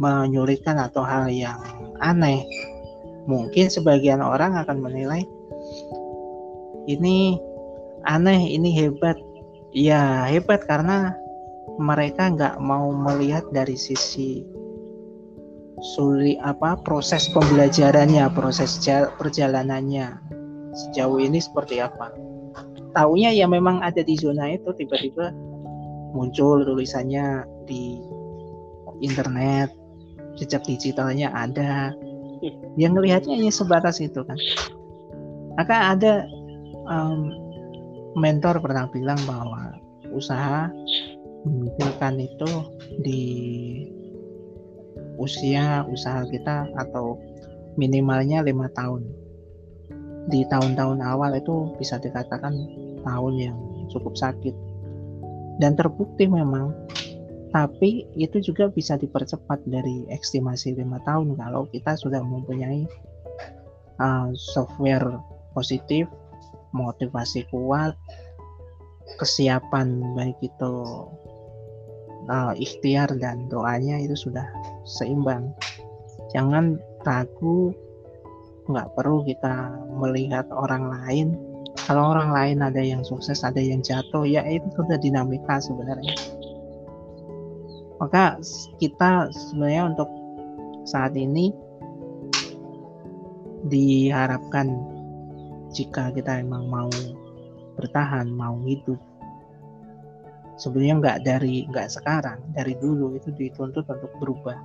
[0.00, 1.60] menyulitkan atau hal yang
[2.00, 2.42] aneh.
[3.28, 5.22] Mungkin sebagian orang akan menilai
[6.88, 7.36] ini
[8.08, 9.20] aneh ini hebat.
[9.70, 11.14] Ya hebat karena
[11.78, 14.42] mereka nggak mau melihat dari sisi
[15.80, 18.76] sulit apa proses pembelajarannya proses
[19.16, 20.20] perjalanannya.
[20.70, 22.14] Sejauh ini seperti apa?
[22.94, 25.34] Taunya ya memang ada di zona itu tiba-tiba
[26.14, 27.98] muncul tulisannya di
[29.00, 29.72] internet
[30.38, 31.94] jejak digitalnya ada.
[32.80, 34.38] Yang ngelihatnya hanya sebatas itu kan.
[35.60, 36.24] Maka ada
[36.88, 37.28] um,
[38.16, 39.76] mentor pernah bilang bahwa
[40.10, 40.72] usaha
[41.44, 42.50] menghasilkan itu
[43.04, 43.22] di
[45.20, 47.20] usia usaha kita atau
[47.76, 49.04] minimalnya lima tahun.
[50.32, 52.56] Di tahun-tahun awal itu bisa dikatakan
[53.04, 53.58] tahun yang
[53.92, 54.56] cukup sakit.
[55.60, 56.72] Dan terbukti memang
[57.50, 62.86] tapi itu juga bisa dipercepat dari estimasi lima tahun kalau kita sudah mempunyai
[63.98, 65.18] uh, software
[65.50, 66.06] positif
[66.70, 67.98] motivasi kuat
[69.18, 70.74] kesiapan baik itu
[72.28, 74.44] uh, ikhtiar dan doanya itu sudah
[74.84, 75.54] seimbang.
[76.34, 77.72] Jangan ragu
[78.68, 81.28] nggak perlu kita melihat orang lain.
[81.86, 86.14] Kalau orang lain ada yang sukses ada yang jatuh ya itu sudah dinamika sebenarnya.
[88.00, 88.40] Maka
[88.80, 90.10] kita sebenarnya untuk
[90.88, 91.52] saat ini
[93.68, 94.72] diharapkan
[95.70, 96.90] jika kita emang mau
[97.76, 98.98] bertahan, mau hidup,
[100.60, 104.60] sebenarnya nggak dari nggak sekarang, dari dulu itu dituntut untuk berubah,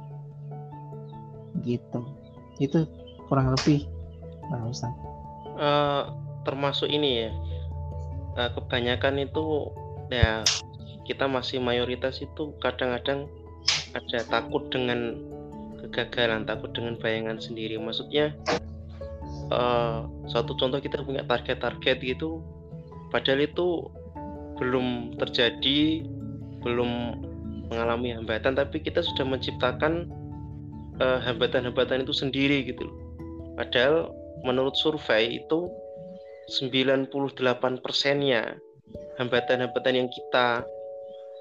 [1.63, 2.03] gitu.
[2.59, 2.83] Itu
[3.31, 3.87] kurang lebih,
[4.51, 4.91] Pak Ustaz.
[5.55, 6.11] Uh,
[6.43, 7.29] termasuk ini ya,
[8.35, 9.71] uh, kebanyakan itu
[10.11, 10.43] ya
[11.07, 13.31] kita masih mayoritas itu kadang-kadang
[13.95, 15.15] ada takut dengan
[15.79, 17.79] kegagalan, takut dengan bayangan sendiri.
[17.79, 18.35] Maksudnya
[19.49, 22.43] uh, suatu contoh kita punya target-target gitu,
[23.15, 23.87] padahal itu
[24.57, 26.05] belum terjadi,
[26.63, 26.91] belum
[27.71, 30.07] mengalami hambatan, tapi kita sudah menciptakan
[31.01, 32.97] uh, hambatan-hambatan itu sendiri gitu loh.
[33.59, 34.11] Padahal
[34.45, 35.67] menurut survei itu
[36.53, 37.09] 98
[37.81, 38.61] persennya
[39.17, 40.61] hambatan-hambatan yang kita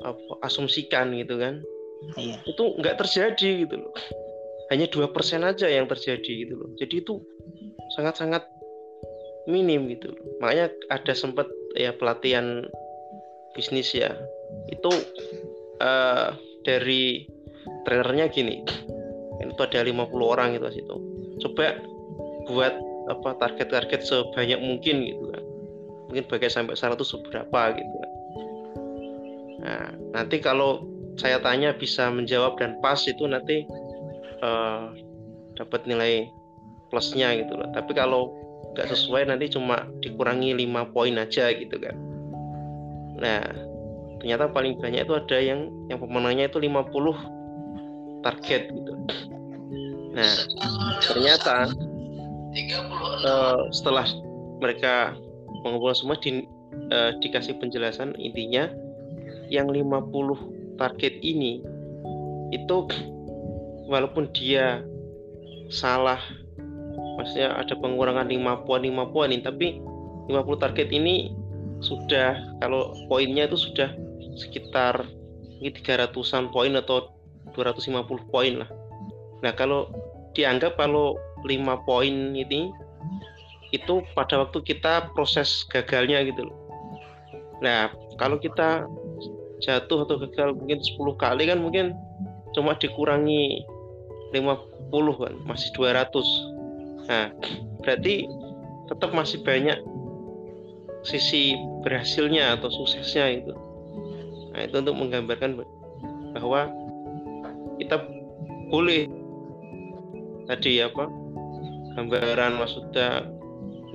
[0.02, 1.60] apa, asumsikan gitu kan
[2.18, 2.40] iya.
[2.48, 3.94] itu nggak terjadi gitu loh
[4.72, 7.20] hanya dua persen aja yang terjadi gitu loh jadi itu
[7.94, 8.42] sangat-sangat
[9.46, 11.46] minim gitu loh makanya ada sempat
[11.76, 12.64] ya pelatihan
[13.54, 14.12] bisnis ya.
[14.68, 14.90] Itu
[15.80, 16.34] uh,
[16.66, 17.24] dari
[17.86, 18.60] trainernya gini.
[19.40, 20.96] Itu ada 50 orang gitu situ.
[21.46, 21.78] Coba
[22.50, 22.74] buat
[23.08, 25.44] apa target-target sebanyak mungkin gitu kan.
[26.10, 28.12] Mungkin bagai sampai 100 berapa gitu kan.
[29.64, 30.84] Nah, nanti kalau
[31.16, 33.64] saya tanya bisa menjawab dan pas itu nanti
[34.42, 34.92] uh,
[35.54, 36.28] dapat nilai
[36.90, 37.70] plusnya gitu loh.
[37.72, 38.34] Tapi kalau
[38.74, 41.94] nggak sesuai nanti cuma dikurangi lima poin aja gitu kan.
[43.18, 43.42] Nah,
[44.18, 48.92] ternyata paling banyak itu ada yang yang pemenangnya itu 50 target gitu.
[50.14, 50.32] Nah,
[51.04, 51.68] ternyata
[53.26, 54.06] uh, setelah
[54.62, 55.18] mereka
[55.66, 56.46] mengumpulkan semua di,
[56.94, 58.70] uh, dikasih penjelasan intinya
[59.50, 61.60] yang 50 target ini
[62.54, 62.76] itu
[63.90, 64.80] walaupun dia
[65.68, 66.20] salah
[67.18, 69.80] maksudnya ada pengurangan 5 poin 5 poin tapi
[70.30, 71.34] 50 target ini
[71.84, 73.92] sudah kalau poinnya itu sudah
[74.34, 75.04] sekitar
[75.60, 77.12] ini 300-an poin atau
[77.54, 78.70] 250 poin lah.
[79.44, 79.92] Nah, kalau
[80.34, 81.14] dianggap kalau
[81.46, 82.72] 5 poin ini
[83.70, 86.56] itu pada waktu kita proses gagalnya gitu loh.
[87.62, 88.88] Nah, kalau kita
[89.62, 91.94] jatuh atau gagal mungkin 10 kali kan mungkin
[92.54, 93.64] cuma dikurangi
[94.34, 97.28] 50 kan masih 200 nah
[97.84, 98.28] berarti
[98.88, 99.78] tetap masih banyak
[101.04, 103.52] sisi berhasilnya atau suksesnya itu
[104.54, 105.60] nah itu untuk menggambarkan
[106.36, 106.70] bahwa
[107.78, 108.00] kita
[108.72, 109.06] boleh
[110.48, 111.08] tadi apa
[111.94, 113.28] gambaran maksudnya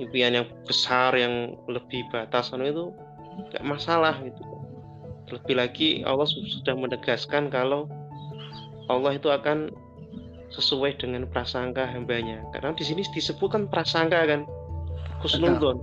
[0.00, 2.94] impian yang besar yang lebih batasan itu
[3.50, 4.50] nggak masalah gitu
[5.30, 7.86] Terlebih lagi Allah sudah menegaskan kalau
[8.90, 9.70] Allah itu akan
[10.50, 12.42] sesuai dengan prasangka hambanya.
[12.50, 14.42] Karena di sini disebutkan prasangka kan,
[15.22, 15.78] khusnudon.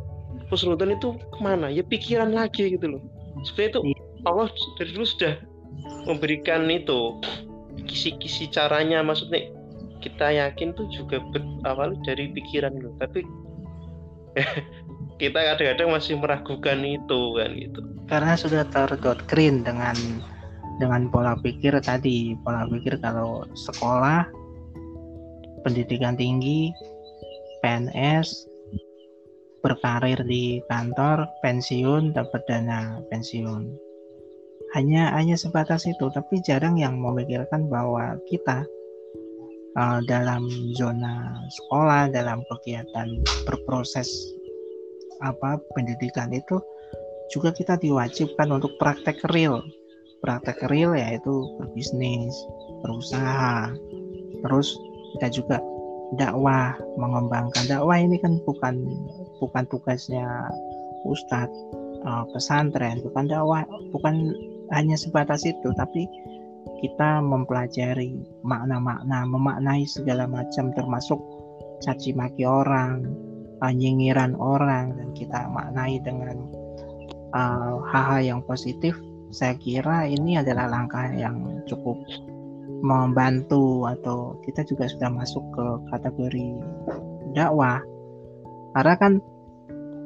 [0.48, 1.68] Khusnudon itu ke mana?
[1.68, 3.02] Ya pikiran lagi gitu loh.
[3.44, 4.02] Sebenarnya itu iya.
[4.26, 4.48] Allah
[4.80, 5.34] dari dulu sudah
[6.08, 7.20] memberikan itu
[7.86, 9.04] kisi-kisi caranya.
[9.04, 9.52] Maksudnya
[10.00, 12.96] kita yakin tuh juga berawal dari pikiran loh.
[12.98, 13.22] Tapi
[15.22, 19.98] kita kadang-kadang masih meragukan itu kan gitu karena sudah terdoktrin dengan
[20.78, 24.30] dengan pola pikir tadi pola pikir kalau sekolah
[25.66, 26.72] pendidikan tinggi
[27.66, 28.46] PNS
[29.62, 33.68] berkarir di kantor pensiun dapat dana pensiun.
[34.76, 38.68] Hanya hanya sebatas itu tapi jarang yang memikirkan bahwa kita
[39.80, 40.44] uh, dalam
[40.76, 43.08] zona sekolah dalam kegiatan
[43.48, 44.12] berproses
[45.24, 46.62] apa pendidikan itu
[47.34, 49.64] juga kita diwajibkan untuk praktek real.
[50.22, 52.34] Praktek real yaitu berbisnis
[52.84, 53.74] berusaha
[54.46, 54.78] terus
[55.18, 55.58] kita juga
[56.16, 58.88] dakwah mengembangkan dakwah ini kan bukan
[59.44, 60.48] bukan tugasnya
[61.04, 61.52] ustadz
[62.08, 64.32] uh, pesantren bukan dakwah bukan
[64.72, 66.08] hanya sebatas itu tapi
[66.80, 71.20] kita mempelajari makna-makna memaknai segala macam termasuk
[71.84, 73.04] caci maki orang
[73.66, 76.38] nyingiran orang dan kita maknai dengan
[77.34, 78.94] uh, hal-hal yang positif.
[79.34, 82.00] Saya kira ini adalah langkah yang cukup
[82.82, 86.48] membantu atau kita juga sudah masuk ke kategori
[87.34, 87.82] dakwah.
[88.78, 89.14] Karena kan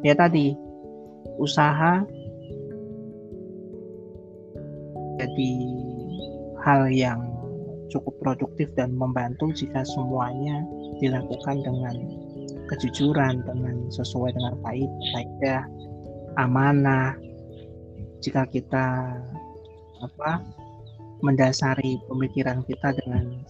[0.01, 0.55] ya tadi
[1.37, 2.01] usaha
[5.19, 5.53] jadi
[6.65, 7.19] hal yang
[7.91, 10.63] cukup produktif dan membantu jika semuanya
[11.03, 11.95] dilakukan dengan
[12.71, 15.63] kejujuran dengan sesuai dengan kaidah
[16.39, 17.19] amanah.
[18.21, 19.17] Jika kita
[20.01, 20.60] apa
[21.21, 23.45] mendasari pemikiran kita dengan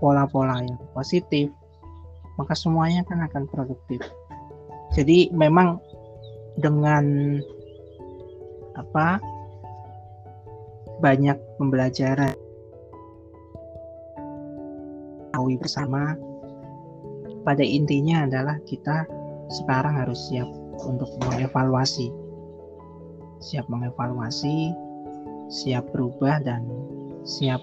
[0.00, 1.50] pola-pola yang positif
[2.40, 4.00] maka semuanya kan akan produktif.
[4.96, 5.76] Jadi memang
[6.56, 7.36] dengan
[8.80, 9.20] apa
[11.04, 12.32] banyak pembelajaran
[15.36, 16.16] tahu bersama
[17.44, 19.04] pada intinya adalah kita
[19.52, 20.48] sekarang harus siap
[20.88, 22.08] untuk mengevaluasi.
[23.40, 24.72] Siap mengevaluasi
[25.50, 26.64] siap berubah dan
[27.26, 27.60] siap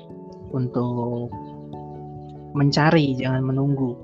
[0.52, 1.32] untuk
[2.54, 3.96] mencari jangan menunggu.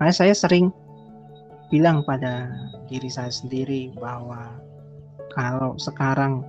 [0.00, 0.72] Makanya saya sering
[1.68, 2.48] bilang pada
[2.88, 4.56] diri saya sendiri bahwa
[5.36, 6.40] kalau sekarang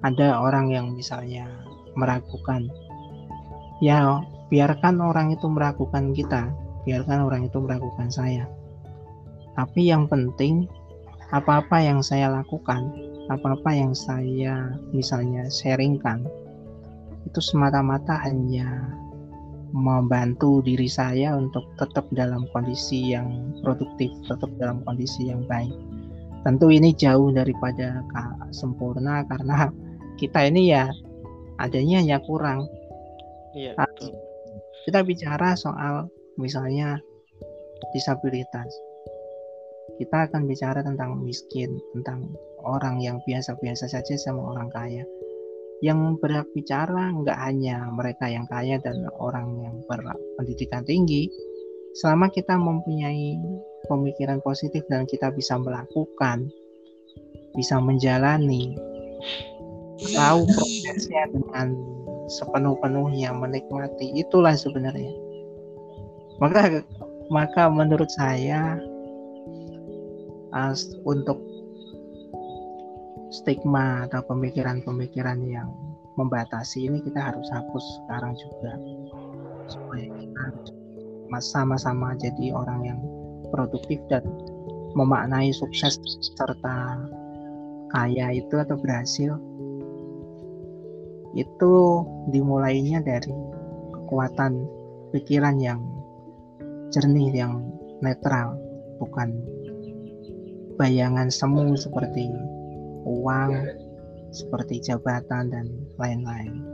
[0.00, 1.44] ada orang yang misalnya
[1.96, 2.68] meragukan
[3.84, 6.48] ya biarkan orang itu meragukan kita
[6.84, 8.44] biarkan orang itu meragukan saya.
[9.56, 10.68] Tapi yang penting
[11.32, 12.92] apa-apa yang saya lakukan
[13.32, 16.28] apa-apa yang saya misalnya sharingkan
[17.24, 18.92] itu semata-mata hanya
[19.74, 25.74] membantu diri saya untuk tetap dalam kondisi yang produktif tetap dalam kondisi yang baik.
[26.46, 28.04] Tentu ini jauh daripada
[28.54, 29.72] sempurna karena
[30.20, 30.92] kita ini ya
[31.58, 32.70] adanya hanya kurang.
[33.54, 33.74] Iya,
[34.86, 36.06] kita bicara soal
[36.38, 37.02] misalnya
[37.90, 38.70] disabilitas.
[39.98, 42.30] Kita akan bicara tentang miskin tentang
[42.64, 45.04] orang yang biasa-biasa saja sama orang kaya.
[45.84, 51.28] Yang berhak bicara nggak hanya mereka yang kaya dan orang yang berpendidikan tinggi
[51.94, 53.38] selama kita mempunyai
[53.86, 56.50] pemikiran positif dan kita bisa melakukan
[57.54, 58.74] bisa menjalani
[60.02, 61.78] tahu prosesnya dengan
[62.26, 65.14] sepenuh-penuhnya menikmati itulah sebenarnya.
[66.42, 66.82] Maka
[67.30, 68.78] maka menurut saya
[71.06, 71.38] untuk
[73.34, 75.74] stigma atau pemikiran-pemikiran yang
[76.14, 78.72] membatasi ini kita harus hapus sekarang juga.
[79.66, 80.44] Supaya kita
[81.42, 83.00] sama-sama jadi orang yang
[83.50, 84.22] produktif dan
[84.94, 85.98] memaknai sukses
[86.38, 87.02] serta
[87.90, 89.34] kaya itu atau berhasil.
[91.34, 93.34] Itu dimulainya dari
[93.90, 94.62] kekuatan
[95.10, 95.82] pikiran yang
[96.94, 97.66] jernih yang
[97.98, 98.54] netral
[99.02, 99.34] bukan
[100.78, 102.30] bayangan semu seperti
[103.04, 103.52] uang
[104.34, 105.66] seperti jabatan dan
[106.00, 106.64] lain-lain.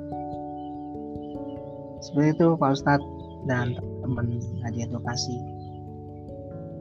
[2.00, 3.04] Seperti itu Pak Ustadz
[3.44, 5.60] dan teman-teman Hadi Edukasi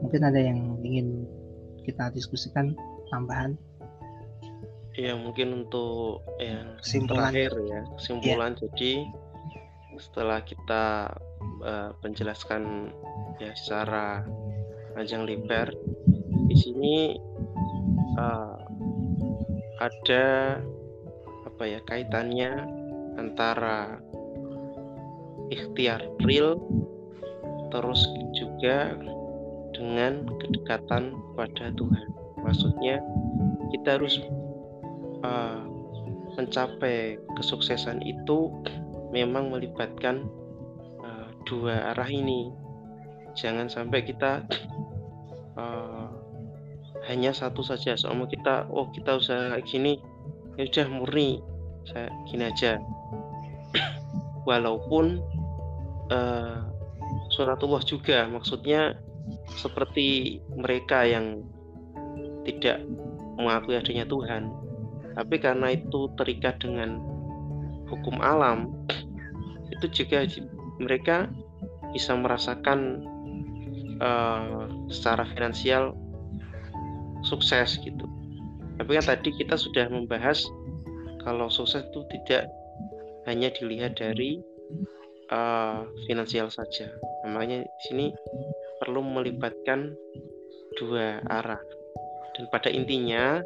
[0.00, 1.28] mungkin ada yang ingin
[1.84, 2.72] kita diskusikan
[3.12, 3.56] tambahan?
[4.96, 7.30] Ya mungkin untuk yang Kesimpulan.
[7.32, 8.92] terakhir ya kesimpulan jadi
[9.96, 10.84] setelah kita
[11.62, 12.92] uh, menjelaskan
[13.38, 14.26] ya secara
[14.92, 15.72] panjang lebar
[16.50, 16.94] di sini
[18.18, 18.59] uh,
[19.80, 20.60] ada
[21.48, 22.52] apa ya kaitannya
[23.16, 24.00] antara
[25.48, 26.60] ikhtiar real
[27.72, 28.00] terus
[28.36, 28.94] juga
[29.74, 32.06] dengan kedekatan pada Tuhan
[32.44, 33.00] maksudnya
[33.72, 34.20] kita harus
[35.24, 35.62] uh,
[36.34, 38.50] mencapai kesuksesan itu
[39.10, 40.26] memang melibatkan
[41.02, 42.50] uh, dua arah ini.
[43.34, 44.46] Jangan sampai kita
[45.54, 46.10] uh,
[47.10, 47.98] hanya satu saja.
[47.98, 49.98] Soalnya kita oh kita usaha gini
[50.54, 51.42] ya udah murni.
[51.90, 52.78] Saya gini aja.
[54.48, 55.18] Walaupun
[56.14, 56.56] uh,
[57.34, 58.30] suratullah juga.
[58.30, 58.94] Maksudnya
[59.58, 61.42] seperti mereka yang
[62.46, 62.86] tidak
[63.34, 64.54] mengakui adanya Tuhan.
[65.18, 67.02] Tapi karena itu terikat dengan
[67.90, 68.70] hukum alam
[69.74, 70.22] itu juga
[70.78, 71.26] mereka
[71.90, 73.02] bisa merasakan
[73.98, 75.98] uh, secara finansial
[77.26, 78.06] sukses gitu.
[78.80, 80.40] Tapi kan tadi kita sudah membahas
[81.20, 82.48] kalau sukses itu tidak
[83.28, 84.40] hanya dilihat dari
[85.28, 86.88] uh, finansial saja.
[87.28, 88.06] Namanya di sini
[88.80, 89.92] perlu melibatkan
[90.80, 91.60] dua arah.
[92.36, 93.44] Dan pada intinya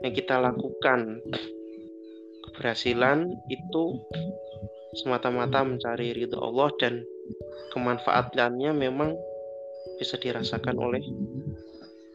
[0.00, 1.20] yang kita lakukan
[2.48, 4.00] keberhasilan itu
[4.96, 7.04] semata-mata mencari ridho Allah dan
[7.76, 9.14] kemanfaatannya memang
[10.00, 11.04] bisa dirasakan oleh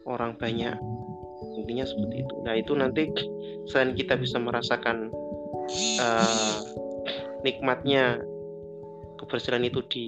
[0.06, 0.74] orang banyak.
[1.58, 2.34] Intinya seperti itu.
[2.46, 3.10] Nah itu nanti
[3.68, 5.10] selain kita bisa merasakan
[6.00, 6.56] uh,
[7.42, 8.22] nikmatnya
[9.18, 10.04] keberhasilan itu di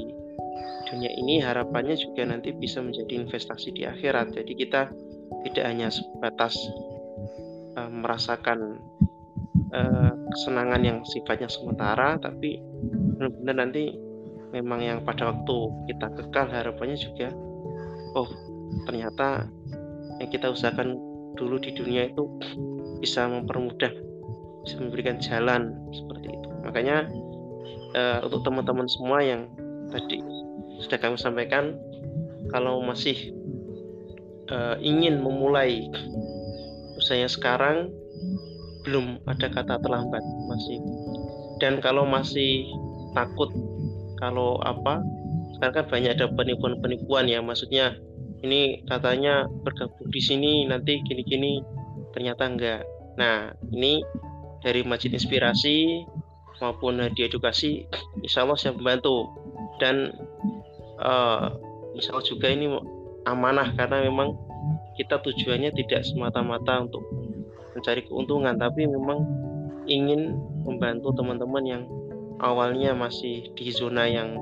[0.88, 4.32] dunia ini harapannya juga nanti bisa menjadi investasi di akhirat.
[4.32, 4.88] Jadi kita
[5.44, 6.56] tidak hanya sebatas
[7.76, 8.80] uh, merasakan
[9.74, 12.60] uh, kesenangan yang sifatnya sementara tapi
[13.18, 13.92] benar-benar nanti
[14.52, 15.56] memang yang pada waktu
[15.92, 17.28] kita kekal harapannya juga
[18.16, 18.28] oh
[18.88, 19.48] ternyata
[20.18, 20.98] yang kita usahakan
[21.38, 22.26] dulu di dunia itu
[22.98, 23.90] bisa mempermudah
[24.66, 26.48] bisa memberikan jalan seperti itu.
[26.66, 27.08] Makanya
[27.94, 29.48] uh, untuk teman-teman semua yang
[29.88, 30.20] tadi
[30.84, 31.78] sudah kami sampaikan
[32.52, 33.32] kalau masih
[34.52, 35.88] uh, ingin memulai
[36.98, 37.88] usahanya sekarang
[38.84, 40.78] belum ada kata terlambat masih.
[41.58, 42.68] Dan kalau masih
[43.16, 43.50] takut
[44.18, 45.00] kalau apa
[45.56, 47.98] sekarang kan banyak ada penipuan-penipuan ya maksudnya
[48.42, 51.62] ini katanya bergabung di sini nanti gini-gini.
[52.14, 52.82] Ternyata enggak.
[53.18, 54.02] Nah ini
[54.62, 56.06] dari Masjid Inspirasi
[56.58, 57.86] maupun di edukasi
[58.22, 59.30] insya Allah siap membantu.
[59.78, 60.10] Dan
[60.98, 61.54] uh,
[61.94, 62.66] insya Allah juga ini
[63.26, 64.34] amanah karena memang
[64.98, 67.06] kita tujuannya tidak semata-mata untuk
[67.78, 69.22] mencari keuntungan tapi memang
[69.86, 70.34] ingin
[70.66, 71.82] membantu teman-teman yang
[72.42, 74.34] awalnya masih di zona yang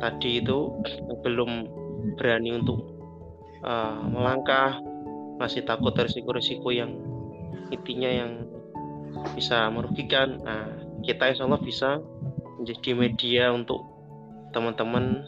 [0.00, 0.72] tadi itu
[1.20, 1.68] belum
[2.16, 2.91] berani untuk
[3.62, 4.78] uh, melangkah
[5.40, 6.92] masih takut risiko-risiko yang
[7.72, 8.46] intinya yang
[9.34, 10.38] bisa merugikan.
[10.44, 10.68] Nah
[11.02, 11.98] kita insya Allah bisa
[12.60, 13.82] menjadi media untuk
[14.54, 15.26] teman-teman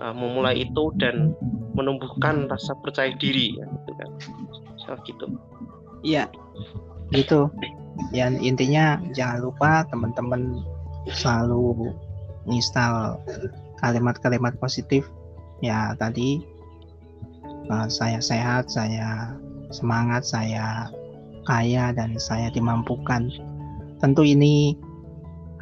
[0.00, 1.34] uh, memulai itu dan
[1.74, 4.10] menumbuhkan rasa percaya diri ya, gitu kan.
[4.78, 5.26] So, gitu.
[6.04, 6.30] Iya
[7.12, 7.50] gitu.
[8.10, 10.62] Yang intinya jangan lupa teman-teman
[11.10, 11.94] selalu
[12.48, 13.18] install
[13.82, 15.06] kalimat-kalimat positif.
[15.62, 16.53] Ya tadi
[17.70, 19.36] uh, saya sehat, saya
[19.70, 20.88] semangat, saya
[21.44, 23.28] kaya dan saya dimampukan.
[24.00, 24.76] Tentu ini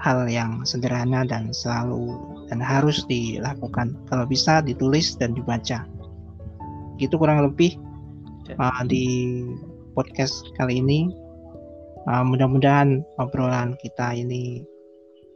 [0.03, 2.18] hal yang sederhana dan selalu
[2.50, 3.94] dan harus dilakukan.
[4.11, 5.86] Kalau bisa ditulis dan dibaca.
[6.98, 7.78] Itu kurang lebih
[8.59, 9.42] uh, di
[9.94, 11.11] podcast kali ini.
[12.11, 14.66] Uh, mudah-mudahan obrolan kita ini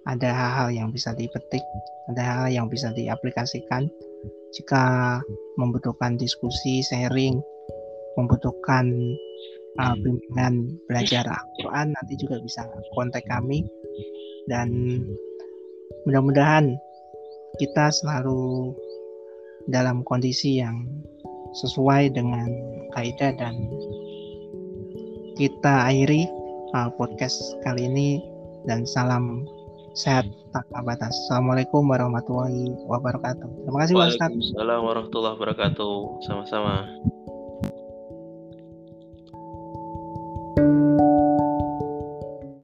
[0.07, 1.63] ada hal-hal yang bisa dipetik,
[2.11, 3.87] ada hal yang bisa diaplikasikan.
[4.57, 5.19] Jika
[5.61, 7.39] membutuhkan diskusi, sharing,
[8.17, 8.89] membutuhkan
[9.81, 12.65] uh, bimbingan belajar Al-Quran, nanti juga bisa
[12.97, 13.65] kontak kami.
[14.49, 15.03] Dan
[16.09, 16.79] mudah-mudahan
[17.59, 18.73] kita selalu
[19.69, 20.87] dalam kondisi yang
[21.57, 22.47] sesuai dengan
[22.95, 23.55] kaidah dan
[25.37, 26.29] kita akhiri
[26.73, 28.21] uh, podcast kali ini
[28.65, 29.45] dan salam
[29.97, 31.17] sehat tanpa batas.
[31.27, 33.49] Assalamualaikum warahmatullahi wabarakatuh.
[33.65, 34.29] Terima kasih Ustaz.
[34.29, 35.95] Waalaikumsalam warahmatullahi wabarakatuh.
[36.29, 36.75] Sama-sama.